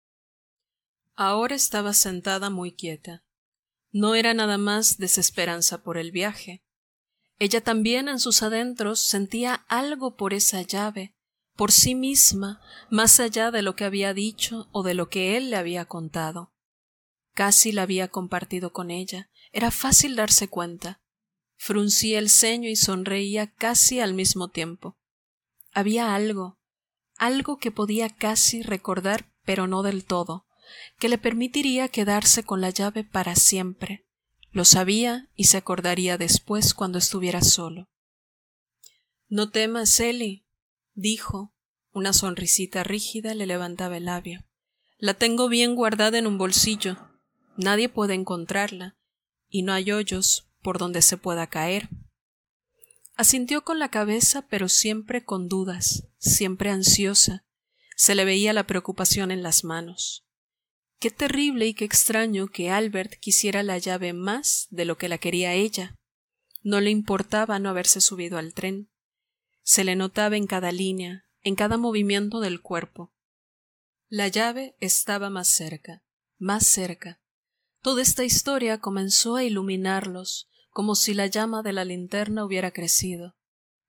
Ahora 1.15 1.55
estaba 1.55 1.93
sentada 1.93 2.51
muy 2.51 2.71
quieta. 2.71 3.23
No 3.91 4.13
era 4.13 4.35
nada 4.35 4.59
más 4.59 4.99
desesperanza 4.99 5.81
por 5.81 5.97
el 5.97 6.11
viaje. 6.11 6.63
Ella 7.39 7.61
también 7.61 8.09
en 8.09 8.19
sus 8.19 8.43
adentros 8.43 8.99
sentía 8.99 9.65
algo 9.69 10.17
por 10.17 10.35
esa 10.35 10.61
llave, 10.61 11.15
por 11.55 11.71
sí 11.71 11.95
misma, 11.95 12.61
más 12.91 13.19
allá 13.19 13.49
de 13.49 13.63
lo 13.63 13.75
que 13.75 13.85
había 13.85 14.13
dicho 14.13 14.69
o 14.71 14.83
de 14.83 14.93
lo 14.93 15.09
que 15.09 15.35
él 15.35 15.49
le 15.49 15.55
había 15.55 15.85
contado. 15.85 16.53
Casi 17.33 17.71
la 17.71 17.81
había 17.81 18.07
compartido 18.07 18.71
con 18.71 18.91
ella. 18.91 19.31
Era 19.51 19.71
fácil 19.71 20.15
darse 20.15 20.47
cuenta. 20.47 21.01
Fruncía 21.55 22.19
el 22.19 22.29
ceño 22.29 22.69
y 22.69 22.75
sonreía 22.75 23.51
casi 23.51 23.99
al 23.99 24.13
mismo 24.13 24.51
tiempo. 24.51 24.99
Había 25.73 26.13
algo, 26.13 26.59
algo 27.17 27.57
que 27.57 27.71
podía 27.71 28.09
casi 28.09 28.61
recordar, 28.61 29.31
pero 29.43 29.67
no 29.67 29.83
del 29.83 30.05
todo, 30.05 30.45
que 30.99 31.09
le 31.09 31.17
permitiría 31.17 31.87
quedarse 31.87 32.43
con 32.43 32.61
la 32.61 32.69
llave 32.69 33.03
para 33.03 33.35
siempre. 33.35 34.05
Lo 34.51 34.65
sabía 34.65 35.29
y 35.35 35.45
se 35.45 35.57
acordaría 35.57 36.17
después 36.17 36.73
cuando 36.73 36.99
estuviera 36.99 37.41
solo. 37.41 37.89
No 39.27 39.49
temas, 39.49 39.99
Ellie, 39.99 40.45
dijo. 40.93 41.51
Una 41.91 42.11
sonrisita 42.11 42.83
rígida 42.83 43.35
le 43.35 43.45
levantaba 43.45 43.97
el 43.97 44.05
labio. 44.05 44.43
La 44.97 45.13
tengo 45.13 45.47
bien 45.47 45.75
guardada 45.75 46.17
en 46.17 46.25
un 46.25 46.39
bolsillo. 46.39 46.97
Nadie 47.55 47.87
puede 47.87 48.15
encontrarla, 48.15 48.95
y 49.47 49.61
no 49.61 49.73
hay 49.73 49.91
hoyos 49.91 50.49
por 50.63 50.79
donde 50.79 51.03
se 51.03 51.17
pueda 51.17 51.47
caer. 51.47 51.89
Asintió 53.15 53.63
con 53.63 53.77
la 53.77 53.89
cabeza, 53.89 54.47
pero 54.47 54.69
siempre 54.69 55.23
con 55.23 55.47
dudas, 55.47 56.07
siempre 56.17 56.71
ansiosa. 56.71 57.45
Se 57.95 58.15
le 58.15 58.25
veía 58.25 58.53
la 58.53 58.65
preocupación 58.65 59.29
en 59.29 59.43
las 59.43 59.63
manos. 59.63 60.25
Qué 60.99 61.11
terrible 61.11 61.67
y 61.67 61.73
qué 61.73 61.85
extraño 61.85 62.47
que 62.47 62.71
Albert 62.71 63.19
quisiera 63.19 63.61
la 63.61 63.77
llave 63.77 64.13
más 64.13 64.67
de 64.71 64.85
lo 64.85 64.97
que 64.97 65.09
la 65.09 65.19
quería 65.19 65.53
ella. 65.53 65.95
No 66.63 66.81
le 66.81 66.89
importaba 66.89 67.59
no 67.59 67.69
haberse 67.69 68.01
subido 68.01 68.37
al 68.37 68.53
tren. 68.53 68.89
Se 69.61 69.83
le 69.83 69.95
notaba 69.95 70.37
en 70.37 70.47
cada 70.47 70.71
línea, 70.71 71.25
en 71.41 71.55
cada 71.55 71.77
movimiento 71.77 72.39
del 72.39 72.61
cuerpo. 72.61 73.13
La 74.07 74.27
llave 74.27 74.75
estaba 74.79 75.29
más 75.29 75.49
cerca, 75.49 76.03
más 76.37 76.65
cerca. 76.65 77.21
Toda 77.81 78.01
esta 78.01 78.23
historia 78.23 78.79
comenzó 78.79 79.35
a 79.35 79.43
iluminarlos, 79.43 80.49
como 80.73 80.95
si 80.95 81.13
la 81.13 81.27
llama 81.27 81.63
de 81.63 81.73
la 81.73 81.85
linterna 81.85 82.43
hubiera 82.43 82.71
crecido. 82.71 83.35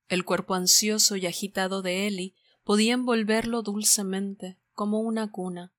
El 0.07 0.25
cuerpo 0.25 0.55
ansioso 0.55 1.16
y 1.16 1.27
agitado 1.27 1.83
de 1.83 2.07
Eli 2.07 2.37
podía 2.62 2.94
envolverlo 2.94 3.62
dulcemente, 3.62 4.59
como 4.75 5.01
una 5.01 5.33
cuna 5.33 5.75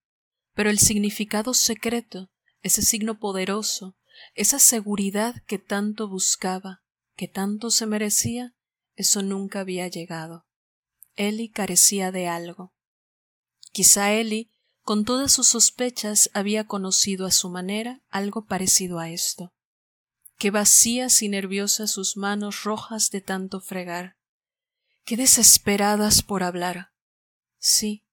pero 0.55 0.69
el 0.69 0.79
significado 0.79 1.53
secreto, 1.53 2.31
ese 2.61 2.81
signo 2.81 3.19
poderoso, 3.19 3.95
esa 4.33 4.57
seguridad 4.57 5.43
que 5.45 5.59
tanto 5.59 6.07
buscaba, 6.07 6.81
que 7.15 7.27
tanto 7.27 7.69
se 7.69 7.85
merecía, 7.85 8.55
eso 8.95 9.21
nunca 9.21 9.59
había 9.59 9.87
llegado. 9.89 10.47
Eli 11.15 11.49
carecía 11.49 12.11
de 12.11 12.27
algo. 12.27 12.73
Quizá 13.73 14.13
Eli, 14.13 14.49
con 14.81 15.03
todas 15.03 15.33
sus 15.33 15.47
sospechas, 15.47 16.29
había 16.33 16.65
conocido 16.65 17.25
a 17.25 17.31
su 17.31 17.49
manera 17.49 18.01
algo 18.09 18.45
parecido 18.45 18.99
a 18.99 19.09
esto. 19.09 19.53
Qué 20.37 20.51
vacías 20.51 21.21
y 21.21 21.29
nerviosas 21.29 21.91
sus 21.91 22.17
manos 22.17 22.63
rojas 22.63 23.09
de 23.11 23.21
tanto 23.21 23.61
fregar. 23.61 24.17
Qué 25.05 25.17
desesperadas 25.17 26.21
por 26.21 26.43
hablar. 26.43 26.91
Sí, 27.57 28.05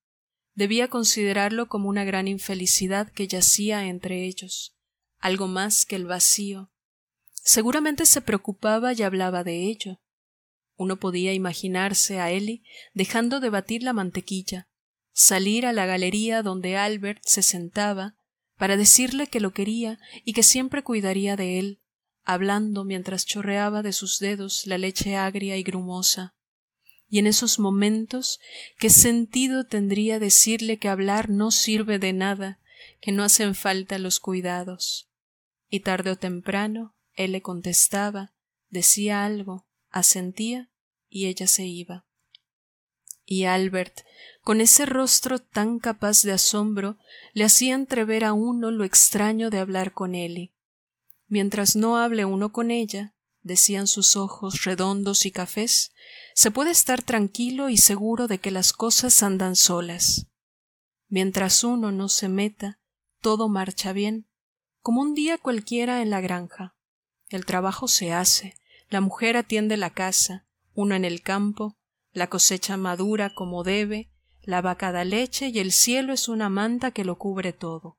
Debía 0.54 0.88
considerarlo 0.88 1.68
como 1.68 1.88
una 1.88 2.04
gran 2.04 2.28
infelicidad 2.28 3.10
que 3.10 3.26
yacía 3.26 3.86
entre 3.86 4.24
ellos, 4.24 4.76
algo 5.18 5.48
más 5.48 5.86
que 5.86 5.96
el 5.96 6.04
vacío. 6.04 6.70
Seguramente 7.32 8.04
se 8.04 8.20
preocupaba 8.20 8.92
y 8.92 9.02
hablaba 9.02 9.44
de 9.44 9.64
ello. 9.64 10.00
Uno 10.76 10.98
podía 10.98 11.32
imaginarse 11.32 12.20
a 12.20 12.30
Ellie 12.30 12.62
dejando 12.92 13.40
de 13.40 13.48
batir 13.48 13.82
la 13.82 13.94
mantequilla, 13.94 14.68
salir 15.12 15.64
a 15.64 15.72
la 15.72 15.86
galería 15.86 16.42
donde 16.42 16.76
Albert 16.76 17.22
se 17.24 17.42
sentaba, 17.42 18.16
para 18.58 18.76
decirle 18.76 19.28
que 19.28 19.40
lo 19.40 19.52
quería 19.52 19.98
y 20.24 20.34
que 20.34 20.42
siempre 20.42 20.84
cuidaría 20.84 21.34
de 21.34 21.58
él, 21.58 21.81
hablando 22.24 22.84
mientras 22.84 23.26
chorreaba 23.26 23.82
de 23.82 23.92
sus 23.92 24.18
dedos 24.18 24.66
la 24.66 24.78
leche 24.78 25.16
agria 25.16 25.56
y 25.56 25.62
grumosa. 25.62 26.34
Y 27.08 27.18
en 27.18 27.26
esos 27.26 27.58
momentos, 27.58 28.40
¿qué 28.78 28.88
sentido 28.88 29.64
tendría 29.66 30.18
decirle 30.18 30.78
que 30.78 30.88
hablar 30.88 31.28
no 31.28 31.50
sirve 31.50 31.98
de 31.98 32.12
nada, 32.12 32.58
que 33.00 33.12
no 33.12 33.22
hacen 33.22 33.54
falta 33.54 33.98
los 33.98 34.18
cuidados? 34.18 35.10
Y 35.68 35.80
tarde 35.80 36.10
o 36.10 36.16
temprano 36.16 36.94
él 37.14 37.32
le 37.32 37.42
contestaba, 37.42 38.32
decía 38.70 39.24
algo, 39.24 39.66
asentía 39.90 40.70
y 41.08 41.26
ella 41.26 41.46
se 41.46 41.66
iba. 41.66 42.06
Y 43.24 43.44
Albert, 43.44 44.00
con 44.42 44.60
ese 44.60 44.86
rostro 44.86 45.38
tan 45.38 45.78
capaz 45.78 46.22
de 46.22 46.32
asombro, 46.32 46.98
le 47.34 47.44
hacía 47.44 47.74
entrever 47.74 48.24
a 48.24 48.32
uno 48.32 48.70
lo 48.70 48.84
extraño 48.84 49.50
de 49.50 49.58
hablar 49.58 49.92
con 49.92 50.14
él. 50.14 50.52
Mientras 51.32 51.76
no 51.76 51.96
hable 51.96 52.26
uno 52.26 52.52
con 52.52 52.70
ella, 52.70 53.14
decían 53.40 53.86
sus 53.86 54.16
ojos 54.16 54.64
redondos 54.64 55.24
y 55.24 55.30
cafés, 55.30 55.94
se 56.34 56.50
puede 56.50 56.72
estar 56.72 57.00
tranquilo 57.00 57.70
y 57.70 57.78
seguro 57.78 58.28
de 58.28 58.36
que 58.36 58.50
las 58.50 58.74
cosas 58.74 59.22
andan 59.22 59.56
solas. 59.56 60.26
Mientras 61.08 61.64
uno 61.64 61.90
no 61.90 62.10
se 62.10 62.28
meta, 62.28 62.80
todo 63.22 63.48
marcha 63.48 63.94
bien, 63.94 64.28
como 64.82 65.00
un 65.00 65.14
día 65.14 65.38
cualquiera 65.38 66.02
en 66.02 66.10
la 66.10 66.20
granja. 66.20 66.76
El 67.30 67.46
trabajo 67.46 67.88
se 67.88 68.12
hace, 68.12 68.54
la 68.90 69.00
mujer 69.00 69.38
atiende 69.38 69.78
la 69.78 69.88
casa, 69.88 70.46
uno 70.74 70.94
en 70.94 71.06
el 71.06 71.22
campo, 71.22 71.78
la 72.12 72.26
cosecha 72.26 72.76
madura 72.76 73.32
como 73.34 73.64
debe, 73.64 74.12
la 74.42 74.60
vaca 74.60 74.92
da 74.92 75.06
leche 75.06 75.48
y 75.48 75.60
el 75.60 75.72
cielo 75.72 76.12
es 76.12 76.28
una 76.28 76.50
manta 76.50 76.90
que 76.90 77.06
lo 77.06 77.16
cubre 77.16 77.54
todo. 77.54 77.96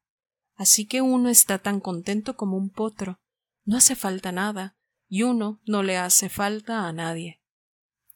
Así 0.54 0.86
que 0.86 1.02
uno 1.02 1.30
está 1.30 1.58
tan 1.58 1.80
contento 1.80 2.38
como 2.38 2.58
un 2.58 2.69
potro. 2.69 3.17
No 3.65 3.78
hace 3.78 3.95
falta 3.95 4.32
nada, 4.32 4.78
y 5.08 5.23
uno 5.23 5.62
no 5.65 5.84
le 5.84 5.97
hace 5.97 6.30
falta 6.30 6.88
a 6.88 6.93
nadie. 6.93 7.41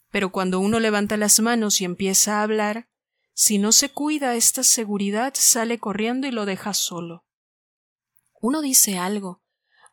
Pero 0.10 0.32
cuando 0.32 0.60
uno 0.60 0.80
levanta 0.80 1.18
las 1.18 1.40
manos 1.40 1.80
y 1.82 1.86
empieza 1.86 2.40
a 2.40 2.44
hablar, 2.44 2.90
si 3.34 3.58
no 3.60 3.72
se 3.72 3.90
cuida 3.90 4.36
esta 4.36 4.64
seguridad 4.64 5.34
sale 5.36 5.78
corriendo 5.78 6.28
y 6.28 6.32
lo 6.32 6.46
deja 6.46 6.74
solo. 6.74 7.26
Uno 8.42 8.62
dice 8.62 8.98
algo, 8.98 9.44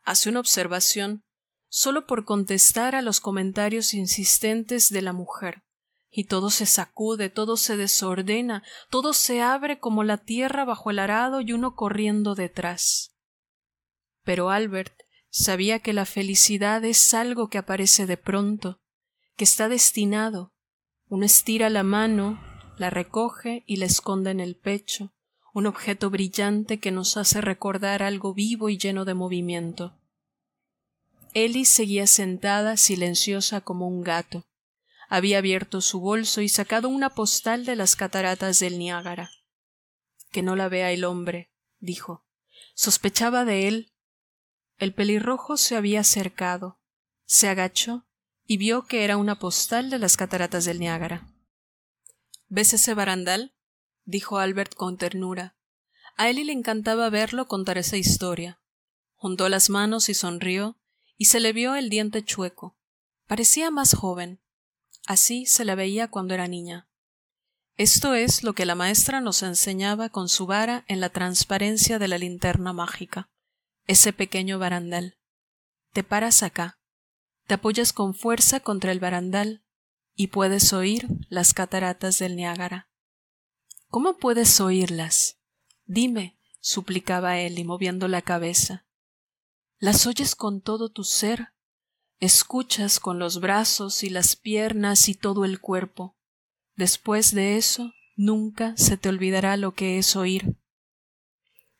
hace 0.03 0.29
una 0.29 0.39
observación, 0.39 1.23
solo 1.69 2.07
por 2.07 2.25
contestar 2.25 2.95
a 2.95 3.01
los 3.01 3.19
comentarios 3.19 3.93
insistentes 3.93 4.89
de 4.89 5.01
la 5.01 5.13
mujer, 5.13 5.63
y 6.09 6.25
todo 6.25 6.49
se 6.49 6.65
sacude, 6.65 7.29
todo 7.29 7.55
se 7.55 7.77
desordena, 7.77 8.63
todo 8.89 9.13
se 9.13 9.41
abre 9.41 9.79
como 9.79 10.03
la 10.03 10.17
tierra 10.17 10.65
bajo 10.65 10.89
el 10.89 10.99
arado 10.99 11.41
y 11.41 11.53
uno 11.53 11.75
corriendo 11.75 12.33
detrás. 12.33 13.15
Pero 14.23 14.49
Albert 14.49 15.04
sabía 15.35 15.79
que 15.79 15.91
la 15.91 16.05
felicidad 16.05 16.85
es 16.85 17.13
algo 17.13 17.49
que 17.49 17.57
aparece 17.57 18.05
de 18.05 18.15
pronto, 18.15 18.79
que 19.35 19.43
está 19.43 19.67
destinado. 19.67 20.53
Uno 21.09 21.25
estira 21.25 21.69
la 21.69 21.83
mano, 21.83 22.41
la 22.77 22.89
recoge 22.89 23.65
y 23.67 23.75
la 23.75 23.85
esconde 23.85 24.31
en 24.31 24.39
el 24.39 24.55
pecho, 24.55 25.13
un 25.53 25.65
objeto 25.67 26.09
brillante 26.09 26.79
que 26.79 26.91
nos 26.91 27.17
hace 27.17 27.41
recordar 27.41 28.01
algo 28.01 28.33
vivo 28.33 28.69
y 28.69 28.77
lleno 28.77 29.03
de 29.03 29.13
movimiento. 29.13 29.99
Ellie 31.33 31.65
seguía 31.65 32.07
sentada, 32.07 32.77
silenciosa 32.77 33.59
como 33.59 33.89
un 33.89 34.03
gato. 34.03 34.47
Había 35.09 35.39
abierto 35.39 35.81
su 35.81 35.99
bolso 35.99 36.39
y 36.39 36.47
sacado 36.47 36.87
una 36.87 37.09
postal 37.09 37.65
de 37.65 37.75
las 37.75 37.97
cataratas 37.97 38.59
del 38.59 38.79
Niágara. 38.79 39.31
Que 40.31 40.43
no 40.43 40.55
la 40.55 40.69
vea 40.69 40.93
el 40.93 41.03
hombre, 41.03 41.51
dijo. 41.79 42.25
Sospechaba 42.73 43.43
de 43.43 43.67
él. 43.67 43.94
El 44.77 44.93
pelirrojo 44.93 45.57
se 45.57 45.75
había 45.75 46.01
acercado, 46.01 46.79
se 47.25 47.47
agachó 47.47 48.05
y 48.45 48.57
vio 48.57 48.85
que 48.85 49.03
era 49.03 49.17
una 49.17 49.39
postal 49.39 49.89
de 49.89 49.99
las 49.99 50.17
cataratas 50.17 50.65
del 50.65 50.79
Niágara. 50.79 51.27
¿Ves 52.47 52.73
ese 52.73 52.93
barandal? 52.93 53.53
dijo 54.03 54.37
Albert 54.37 54.75
con 54.75 54.97
ternura. 54.97 55.55
A 56.17 56.29
Ellie 56.29 56.45
le 56.45 56.53
encantaba 56.53 57.09
verlo 57.09 57.47
contar 57.47 57.77
esa 57.77 57.97
historia. 57.97 58.61
Juntó 59.15 59.49
las 59.49 59.69
manos 59.69 60.09
y 60.09 60.13
sonrió, 60.13 60.77
y 61.17 61.25
se 61.25 61.39
le 61.39 61.53
vio 61.53 61.75
el 61.75 61.89
diente 61.89 62.23
chueco. 62.23 62.77
Parecía 63.27 63.71
más 63.71 63.95
joven. 63.95 64.41
Así 65.07 65.45
se 65.45 65.65
la 65.65 65.75
veía 65.75 66.09
cuando 66.09 66.33
era 66.33 66.47
niña. 66.47 66.87
Esto 67.77 68.13
es 68.13 68.43
lo 68.43 68.53
que 68.53 68.65
la 68.65 68.75
maestra 68.75 69.19
nos 69.21 69.43
enseñaba 69.43 70.09
con 70.09 70.29
su 70.29 70.45
vara 70.45 70.85
en 70.87 70.99
la 71.01 71.09
transparencia 71.09 71.99
de 71.99 72.07
la 72.07 72.17
linterna 72.17 72.71
mágica, 72.71 73.29
ese 73.87 74.13
pequeño 74.13 74.59
barandal. 74.59 75.17
Te 75.93 76.03
paras 76.03 76.43
acá, 76.43 76.79
te 77.47 77.53
apoyas 77.53 77.93
con 77.93 78.13
fuerza 78.13 78.59
contra 78.59 78.91
el 78.91 78.99
barandal 78.99 79.63
y 80.15 80.27
puedes 80.27 80.73
oír 80.73 81.07
las 81.29 81.53
cataratas 81.53 82.17
del 82.19 82.35
Niágara. 82.35 82.89
¿Cómo 83.89 84.17
puedes 84.17 84.59
oírlas? 84.59 85.39
Dime, 85.85 86.39
suplicaba 86.59 87.39
él 87.39 87.59
y 87.59 87.63
moviendo 87.63 88.07
la 88.07 88.21
cabeza. 88.21 88.85
¿Las 89.77 90.07
oyes 90.07 90.35
con 90.35 90.61
todo 90.61 90.89
tu 90.89 91.03
ser? 91.03 91.49
Escuchas 92.19 92.99
con 92.99 93.19
los 93.19 93.39
brazos 93.39 94.03
y 94.03 94.09
las 94.09 94.35
piernas 94.35 95.09
y 95.09 95.13
todo 95.13 95.45
el 95.45 95.59
cuerpo. 95.59 96.17
Después 96.75 97.33
de 97.35 97.57
eso, 97.57 97.93
nunca 98.15 98.75
se 98.77 98.97
te 98.97 99.09
olvidará 99.09 99.57
lo 99.57 99.73
que 99.73 99.97
es 99.97 100.15
oír. 100.15 100.57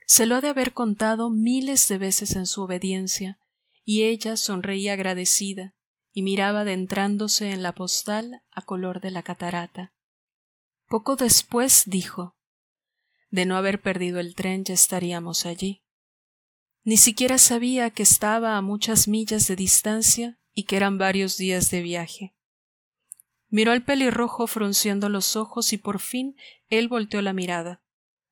Se 0.06 0.26
lo 0.26 0.36
ha 0.36 0.42
de 0.42 0.50
haber 0.50 0.74
contado 0.74 1.30
miles 1.30 1.88
de 1.88 1.98
veces 1.98 2.36
en 2.36 2.46
su 2.46 2.62
obediencia, 2.62 3.40
y 3.84 4.04
ella 4.04 4.38
sonreía 4.38 4.94
agradecida 4.94 5.76
y 6.12 6.22
miraba 6.22 6.62
adentrándose 6.62 7.52
en 7.52 7.62
la 7.62 7.74
postal 7.74 8.42
a 8.52 8.62
color 8.62 9.02
de 9.02 9.12
la 9.12 9.22
catarata. 9.22 9.94
Poco 10.88 11.16
después 11.16 11.84
dijo 11.86 12.38
De 13.30 13.46
no 13.46 13.58
haber 13.58 13.82
perdido 13.82 14.20
el 14.20 14.34
tren 14.34 14.64
ya 14.64 14.74
estaríamos 14.74 15.46
allí. 15.46 15.84
Ni 16.84 16.98
siquiera 16.98 17.38
sabía 17.38 17.90
que 17.90 18.04
estaba 18.04 18.58
a 18.58 18.62
muchas 18.62 19.08
millas 19.08 19.48
de 19.48 19.56
distancia 19.56 20.40
y 20.54 20.64
que 20.64 20.78
eran 20.78 20.98
varios 20.98 21.36
días 21.38 21.70
de 21.72 21.82
viaje. 21.82 22.36
Miró 23.50 23.72
al 23.72 23.84
pelirrojo 23.84 24.48
frunciendo 24.48 25.10
los 25.10 25.36
ojos 25.36 25.74
y 25.74 25.78
por 25.78 26.00
fin 26.00 26.36
él 26.70 26.88
volteó 26.88 27.22
la 27.22 27.34
mirada. 27.34 27.85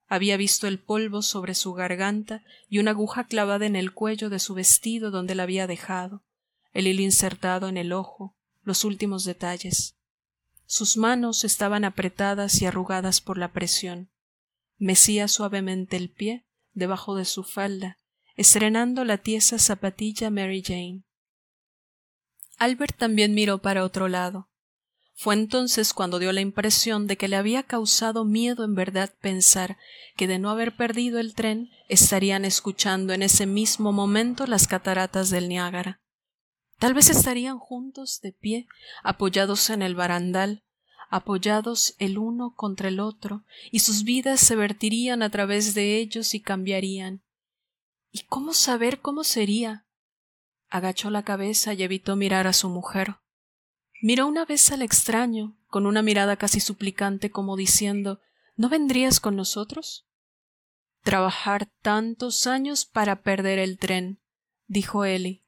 Había 0.08 0.38
visto 0.38 0.68
el 0.68 0.80
polvo 0.80 1.22
sobre 1.22 1.56
su 1.56 1.74
garganta 1.74 2.44
y 2.70 2.80
una 2.80 2.92
aguja 2.92 3.26
clavada 3.26 3.66
en 3.66 3.76
el 3.76 3.94
cuello 3.94 4.30
de 4.30 4.40
su 4.40 4.54
vestido 4.54 5.12
donde 5.12 5.36
la 5.36 5.44
había 5.44 5.68
dejado, 5.68 6.24
el 6.72 6.88
hilo 6.88 7.02
insertado 7.02 7.68
en 7.68 7.78
el 7.78 7.94
ojo, 7.94 8.36
los 8.62 8.84
últimos 8.84 9.26
detalles. 9.26 9.96
Sus 10.66 10.98
manos 10.98 11.44
estaban 11.44 11.86
apretadas 11.86 12.62
y 12.62 12.66
arrugadas 12.66 13.22
por 13.22 13.38
la 13.38 13.52
presión. 13.52 14.10
Mecía 14.78 15.28
suavemente 15.28 15.98
el 15.98 16.10
pie 16.10 16.46
debajo 16.74 17.16
de 17.16 17.26
su 17.26 17.44
falda, 17.44 17.98
estrenando 18.36 19.06
la 19.06 19.18
tiesa 19.18 19.60
zapatilla 19.60 20.30
Mary 20.30 20.64
Jane. 20.66 21.04
Albert 22.58 22.98
también 22.98 23.34
miró 23.34 23.62
para 23.62 23.84
otro 23.84 24.08
lado. 24.08 24.50
Fue 25.16 25.36
entonces 25.36 25.94
cuando 25.94 26.20
dio 26.20 26.32
la 26.32 26.42
impresión 26.42 27.08
de 27.08 27.18
que 27.18 27.28
le 27.28 27.36
había 27.36 27.64
causado 27.64 28.26
miedo 28.26 28.66
en 28.66 28.74
verdad 28.74 29.14
pensar 29.22 29.78
que 30.16 30.28
de 30.28 30.40
no 30.40 30.50
haber 30.50 30.76
perdido 30.76 31.20
el 31.20 31.34
tren 31.36 31.70
estarían 31.88 32.46
escuchando 32.46 33.14
en 33.14 33.22
ese 33.22 33.46
mismo 33.46 33.92
momento 33.92 34.48
las 34.48 34.68
cataratas 34.68 35.30
del 35.30 35.50
Niágara. 35.50 36.02
Tal 36.80 36.94
vez 36.94 37.10
estarían 37.10 37.60
juntos 37.60 38.20
de 38.22 38.34
pie, 38.34 38.68
apoyados 39.04 39.70
en 39.70 39.84
el 39.84 39.96
barandal, 39.96 40.64
apoyados 41.10 41.96
el 42.00 42.18
uno 42.18 42.56
contra 42.56 42.90
el 42.90 43.00
otro, 43.00 43.46
y 43.72 43.80
sus 43.80 44.04
vidas 44.04 44.40
se 44.40 44.56
vertirían 44.56 45.22
a 45.22 45.30
través 45.30 45.76
de 45.76 45.98
ellos 45.98 46.34
y 46.34 46.42
cambiarían. 46.42 47.24
¿Y 48.12 48.24
cómo 48.24 48.54
saber 48.54 49.00
cómo 49.00 49.24
sería? 49.24 49.88
Agachó 50.70 51.12
la 51.12 51.24
cabeza 51.24 51.74
y 51.74 51.84
evitó 51.84 52.16
mirar 52.16 52.48
a 52.48 52.54
su 52.54 52.68
mujer. 52.68 53.16
Miró 54.04 54.28
una 54.28 54.44
vez 54.44 54.70
al 54.70 54.82
extraño, 54.82 55.56
con 55.68 55.86
una 55.86 56.02
mirada 56.02 56.36
casi 56.36 56.60
suplicante, 56.60 57.32
como 57.32 57.56
diciendo 57.56 58.20
¿No 58.58 58.68
vendrías 58.68 59.22
con 59.22 59.38
nosotros? 59.38 60.06
Trabajar 61.04 61.70
tantos 61.82 62.46
años 62.46 62.84
para 62.84 63.22
perder 63.22 63.60
el 63.60 63.78
tren, 63.78 64.20
dijo 64.68 65.06
Ellie. 65.06 65.46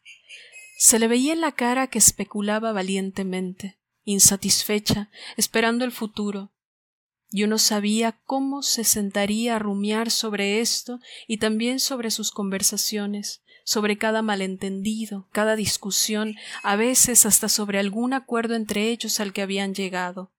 Se 0.77 0.99
le 0.99 1.09
veía 1.09 1.33
en 1.33 1.41
la 1.41 1.51
cara 1.51 1.87
que 1.87 1.99
especulaba 1.99 2.71
valientemente, 2.71 3.77
insatisfecha, 4.05 5.09
esperando 5.35 5.83
el 5.83 5.91
futuro. 5.91 6.53
Y 7.29 7.43
uno 7.43 7.57
sabía 7.57 8.21
cómo 8.23 8.63
se 8.63 8.85
sentaría 8.85 9.57
a 9.57 9.59
rumiar 9.59 10.09
sobre 10.09 10.61
esto 10.61 11.01
y 11.27 11.39
también 11.39 11.81
sobre 11.81 12.09
sus 12.09 12.31
conversaciones, 12.31 13.43
sobre 13.65 13.97
cada 13.97 14.21
malentendido, 14.21 15.28
cada 15.34 15.58
discusión, 15.58 16.36
a 16.63 16.78
veces 16.78 17.25
hasta 17.25 17.49
sobre 17.49 17.80
algún 17.80 18.13
acuerdo 18.13 18.56
entre 18.56 18.89
ellos 18.89 19.19
al 19.19 19.34
que 19.34 19.41
habían 19.41 19.73
llegado, 19.73 20.32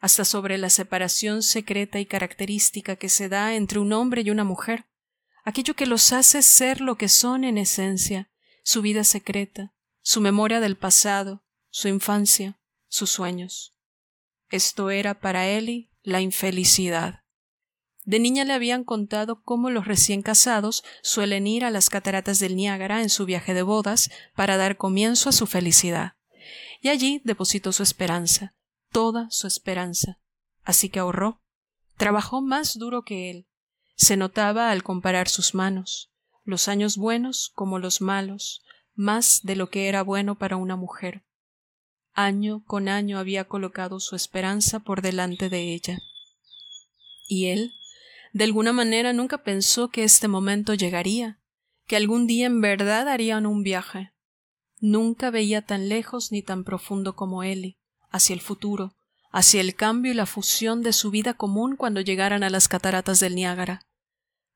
hasta 0.00 0.24
sobre 0.24 0.58
la 0.58 0.70
separación 0.70 1.42
secreta 1.42 2.00
y 2.00 2.06
característica 2.06 2.96
que 2.96 3.08
se 3.08 3.28
da 3.28 3.54
entre 3.54 3.78
un 3.78 3.92
hombre 3.92 4.22
y 4.22 4.30
una 4.30 4.42
mujer, 4.42 4.86
aquello 5.44 5.74
que 5.74 5.86
los 5.86 6.12
hace 6.12 6.42
ser 6.42 6.80
lo 6.80 6.96
que 6.96 7.08
son 7.08 7.44
en 7.44 7.58
esencia, 7.58 8.30
su 8.64 8.80
vida 8.82 9.04
secreta, 9.04 9.74
su 10.00 10.20
memoria 10.20 10.58
del 10.58 10.76
pasado, 10.76 11.44
su 11.70 11.88
infancia, 11.88 12.58
sus 12.88 13.10
sueños. 13.10 13.76
Esto 14.48 14.90
era 14.90 15.20
para 15.20 15.46
Eli 15.46 15.90
la 16.02 16.20
infelicidad. 16.20 17.21
De 18.04 18.18
niña 18.18 18.44
le 18.44 18.52
habían 18.52 18.82
contado 18.82 19.42
cómo 19.42 19.70
los 19.70 19.86
recién 19.86 20.22
casados 20.22 20.82
suelen 21.02 21.46
ir 21.46 21.64
a 21.64 21.70
las 21.70 21.88
cataratas 21.88 22.40
del 22.40 22.56
Niágara 22.56 23.00
en 23.00 23.10
su 23.10 23.24
viaje 23.24 23.54
de 23.54 23.62
bodas 23.62 24.10
para 24.34 24.56
dar 24.56 24.76
comienzo 24.76 25.28
a 25.28 25.32
su 25.32 25.46
felicidad. 25.46 26.14
Y 26.80 26.88
allí 26.88 27.20
depositó 27.24 27.70
su 27.70 27.84
esperanza, 27.84 28.54
toda 28.90 29.30
su 29.30 29.46
esperanza. 29.46 30.18
Así 30.64 30.88
que 30.88 30.98
ahorró. 30.98 31.40
Trabajó 31.96 32.40
más 32.40 32.76
duro 32.76 33.02
que 33.02 33.30
él. 33.30 33.46
Se 33.94 34.16
notaba 34.16 34.70
al 34.72 34.82
comparar 34.82 35.28
sus 35.28 35.54
manos, 35.54 36.10
los 36.44 36.66
años 36.66 36.96
buenos 36.96 37.52
como 37.54 37.78
los 37.78 38.00
malos, 38.00 38.64
más 38.94 39.42
de 39.44 39.54
lo 39.54 39.70
que 39.70 39.88
era 39.88 40.02
bueno 40.02 40.34
para 40.34 40.56
una 40.56 40.74
mujer. 40.74 41.24
Año 42.14 42.64
con 42.66 42.88
año 42.88 43.18
había 43.18 43.44
colocado 43.44 44.00
su 44.00 44.16
esperanza 44.16 44.80
por 44.80 45.02
delante 45.02 45.48
de 45.48 45.72
ella. 45.72 45.98
Y 47.28 47.46
él 47.46 47.72
de 48.32 48.44
alguna 48.44 48.72
manera 48.72 49.12
nunca 49.12 49.42
pensó 49.42 49.90
que 49.90 50.04
este 50.04 50.26
momento 50.26 50.74
llegaría, 50.74 51.38
que 51.86 51.96
algún 51.96 52.26
día 52.26 52.46
en 52.46 52.60
verdad 52.60 53.08
harían 53.08 53.46
un 53.46 53.62
viaje. 53.62 54.12
Nunca 54.80 55.30
veía 55.30 55.62
tan 55.62 55.88
lejos 55.88 56.32
ni 56.32 56.42
tan 56.42 56.64
profundo 56.64 57.14
como 57.14 57.42
Eli, 57.42 57.78
hacia 58.10 58.34
el 58.34 58.40
futuro, 58.40 58.94
hacia 59.30 59.60
el 59.60 59.74
cambio 59.74 60.12
y 60.12 60.14
la 60.14 60.26
fusión 60.26 60.82
de 60.82 60.92
su 60.92 61.10
vida 61.10 61.34
común 61.34 61.76
cuando 61.76 62.00
llegaran 62.00 62.42
a 62.42 62.50
las 62.50 62.68
cataratas 62.68 63.20
del 63.20 63.34
Niágara. 63.34 63.86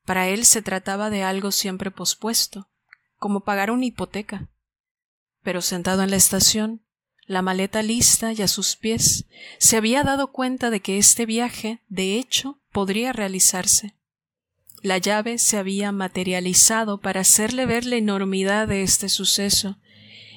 Para 0.05 0.29
él 0.29 0.45
se 0.45 0.63
trataba 0.63 1.11
de 1.11 1.23
algo 1.23 1.51
siempre 1.53 1.91
pospuesto, 1.91 2.71
como 3.19 3.41
pagar 3.41 3.71
una 3.71 3.87
hipoteca. 3.87 4.49
Pero 5.43 5.63
sentado 5.63 6.03
en 6.03 6.11
la 6.11 6.17
estación, 6.17 6.87
la 7.27 7.43
maleta 7.43 7.83
lista 7.83 8.33
y 8.33 8.43
a 8.43 8.49
sus 8.49 8.77
pies, 8.77 9.27
se 9.59 9.77
había 9.77 10.03
dado 10.05 10.33
cuenta 10.33 10.71
de 10.71 10.81
que 10.81 10.99
este 10.99 11.27
viaje, 11.27 11.83
de 11.89 12.19
hecho, 12.19 12.61
podría 12.77 13.15
realizarse. 13.15 13.97
La 14.83 14.99
llave 14.99 15.39
se 15.39 15.57
había 15.57 15.93
materializado 15.93 17.01
para 17.01 17.23
hacerle 17.23 17.65
ver 17.65 17.87
la 17.87 17.97
enormidad 17.97 18.69
de 18.69 18.83
este 18.83 19.09
suceso, 19.09 19.79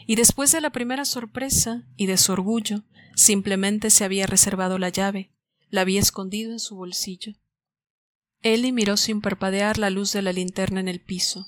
y 0.08 0.16
después 0.16 0.54
de 0.54 0.62
la 0.62 0.70
primera 0.70 1.04
sorpresa 1.04 1.84
y 1.98 2.06
de 2.06 2.16
su 2.16 2.32
orgullo, 2.32 2.86
simplemente 3.14 3.90
se 3.90 4.06
había 4.06 4.26
reservado 4.26 4.80
la 4.80 4.88
llave, 4.88 5.34
la 5.70 5.82
había 5.82 6.00
escondido 6.00 6.54
en 6.54 6.62
su 6.62 6.78
bolsillo. 6.78 7.34
Ellie 8.42 8.72
miró 8.72 8.96
sin 8.96 9.20
parpadear 9.20 9.78
la 9.78 9.90
luz 9.90 10.14
de 10.14 10.22
la 10.22 10.32
linterna 10.32 10.80
en 10.80 10.88
el 10.88 11.02
piso. 11.02 11.46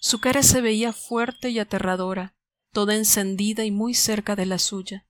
Su 0.00 0.18
cara 0.18 0.42
se 0.42 0.62
veía 0.62 0.94
fuerte 0.94 1.50
y 1.50 1.58
aterradora, 1.58 2.34
toda 2.72 2.96
encendida 2.96 3.66
y 3.66 3.70
muy 3.70 3.92
cerca 3.92 4.34
de 4.34 4.46
la 4.46 4.58
suya. 4.58 5.06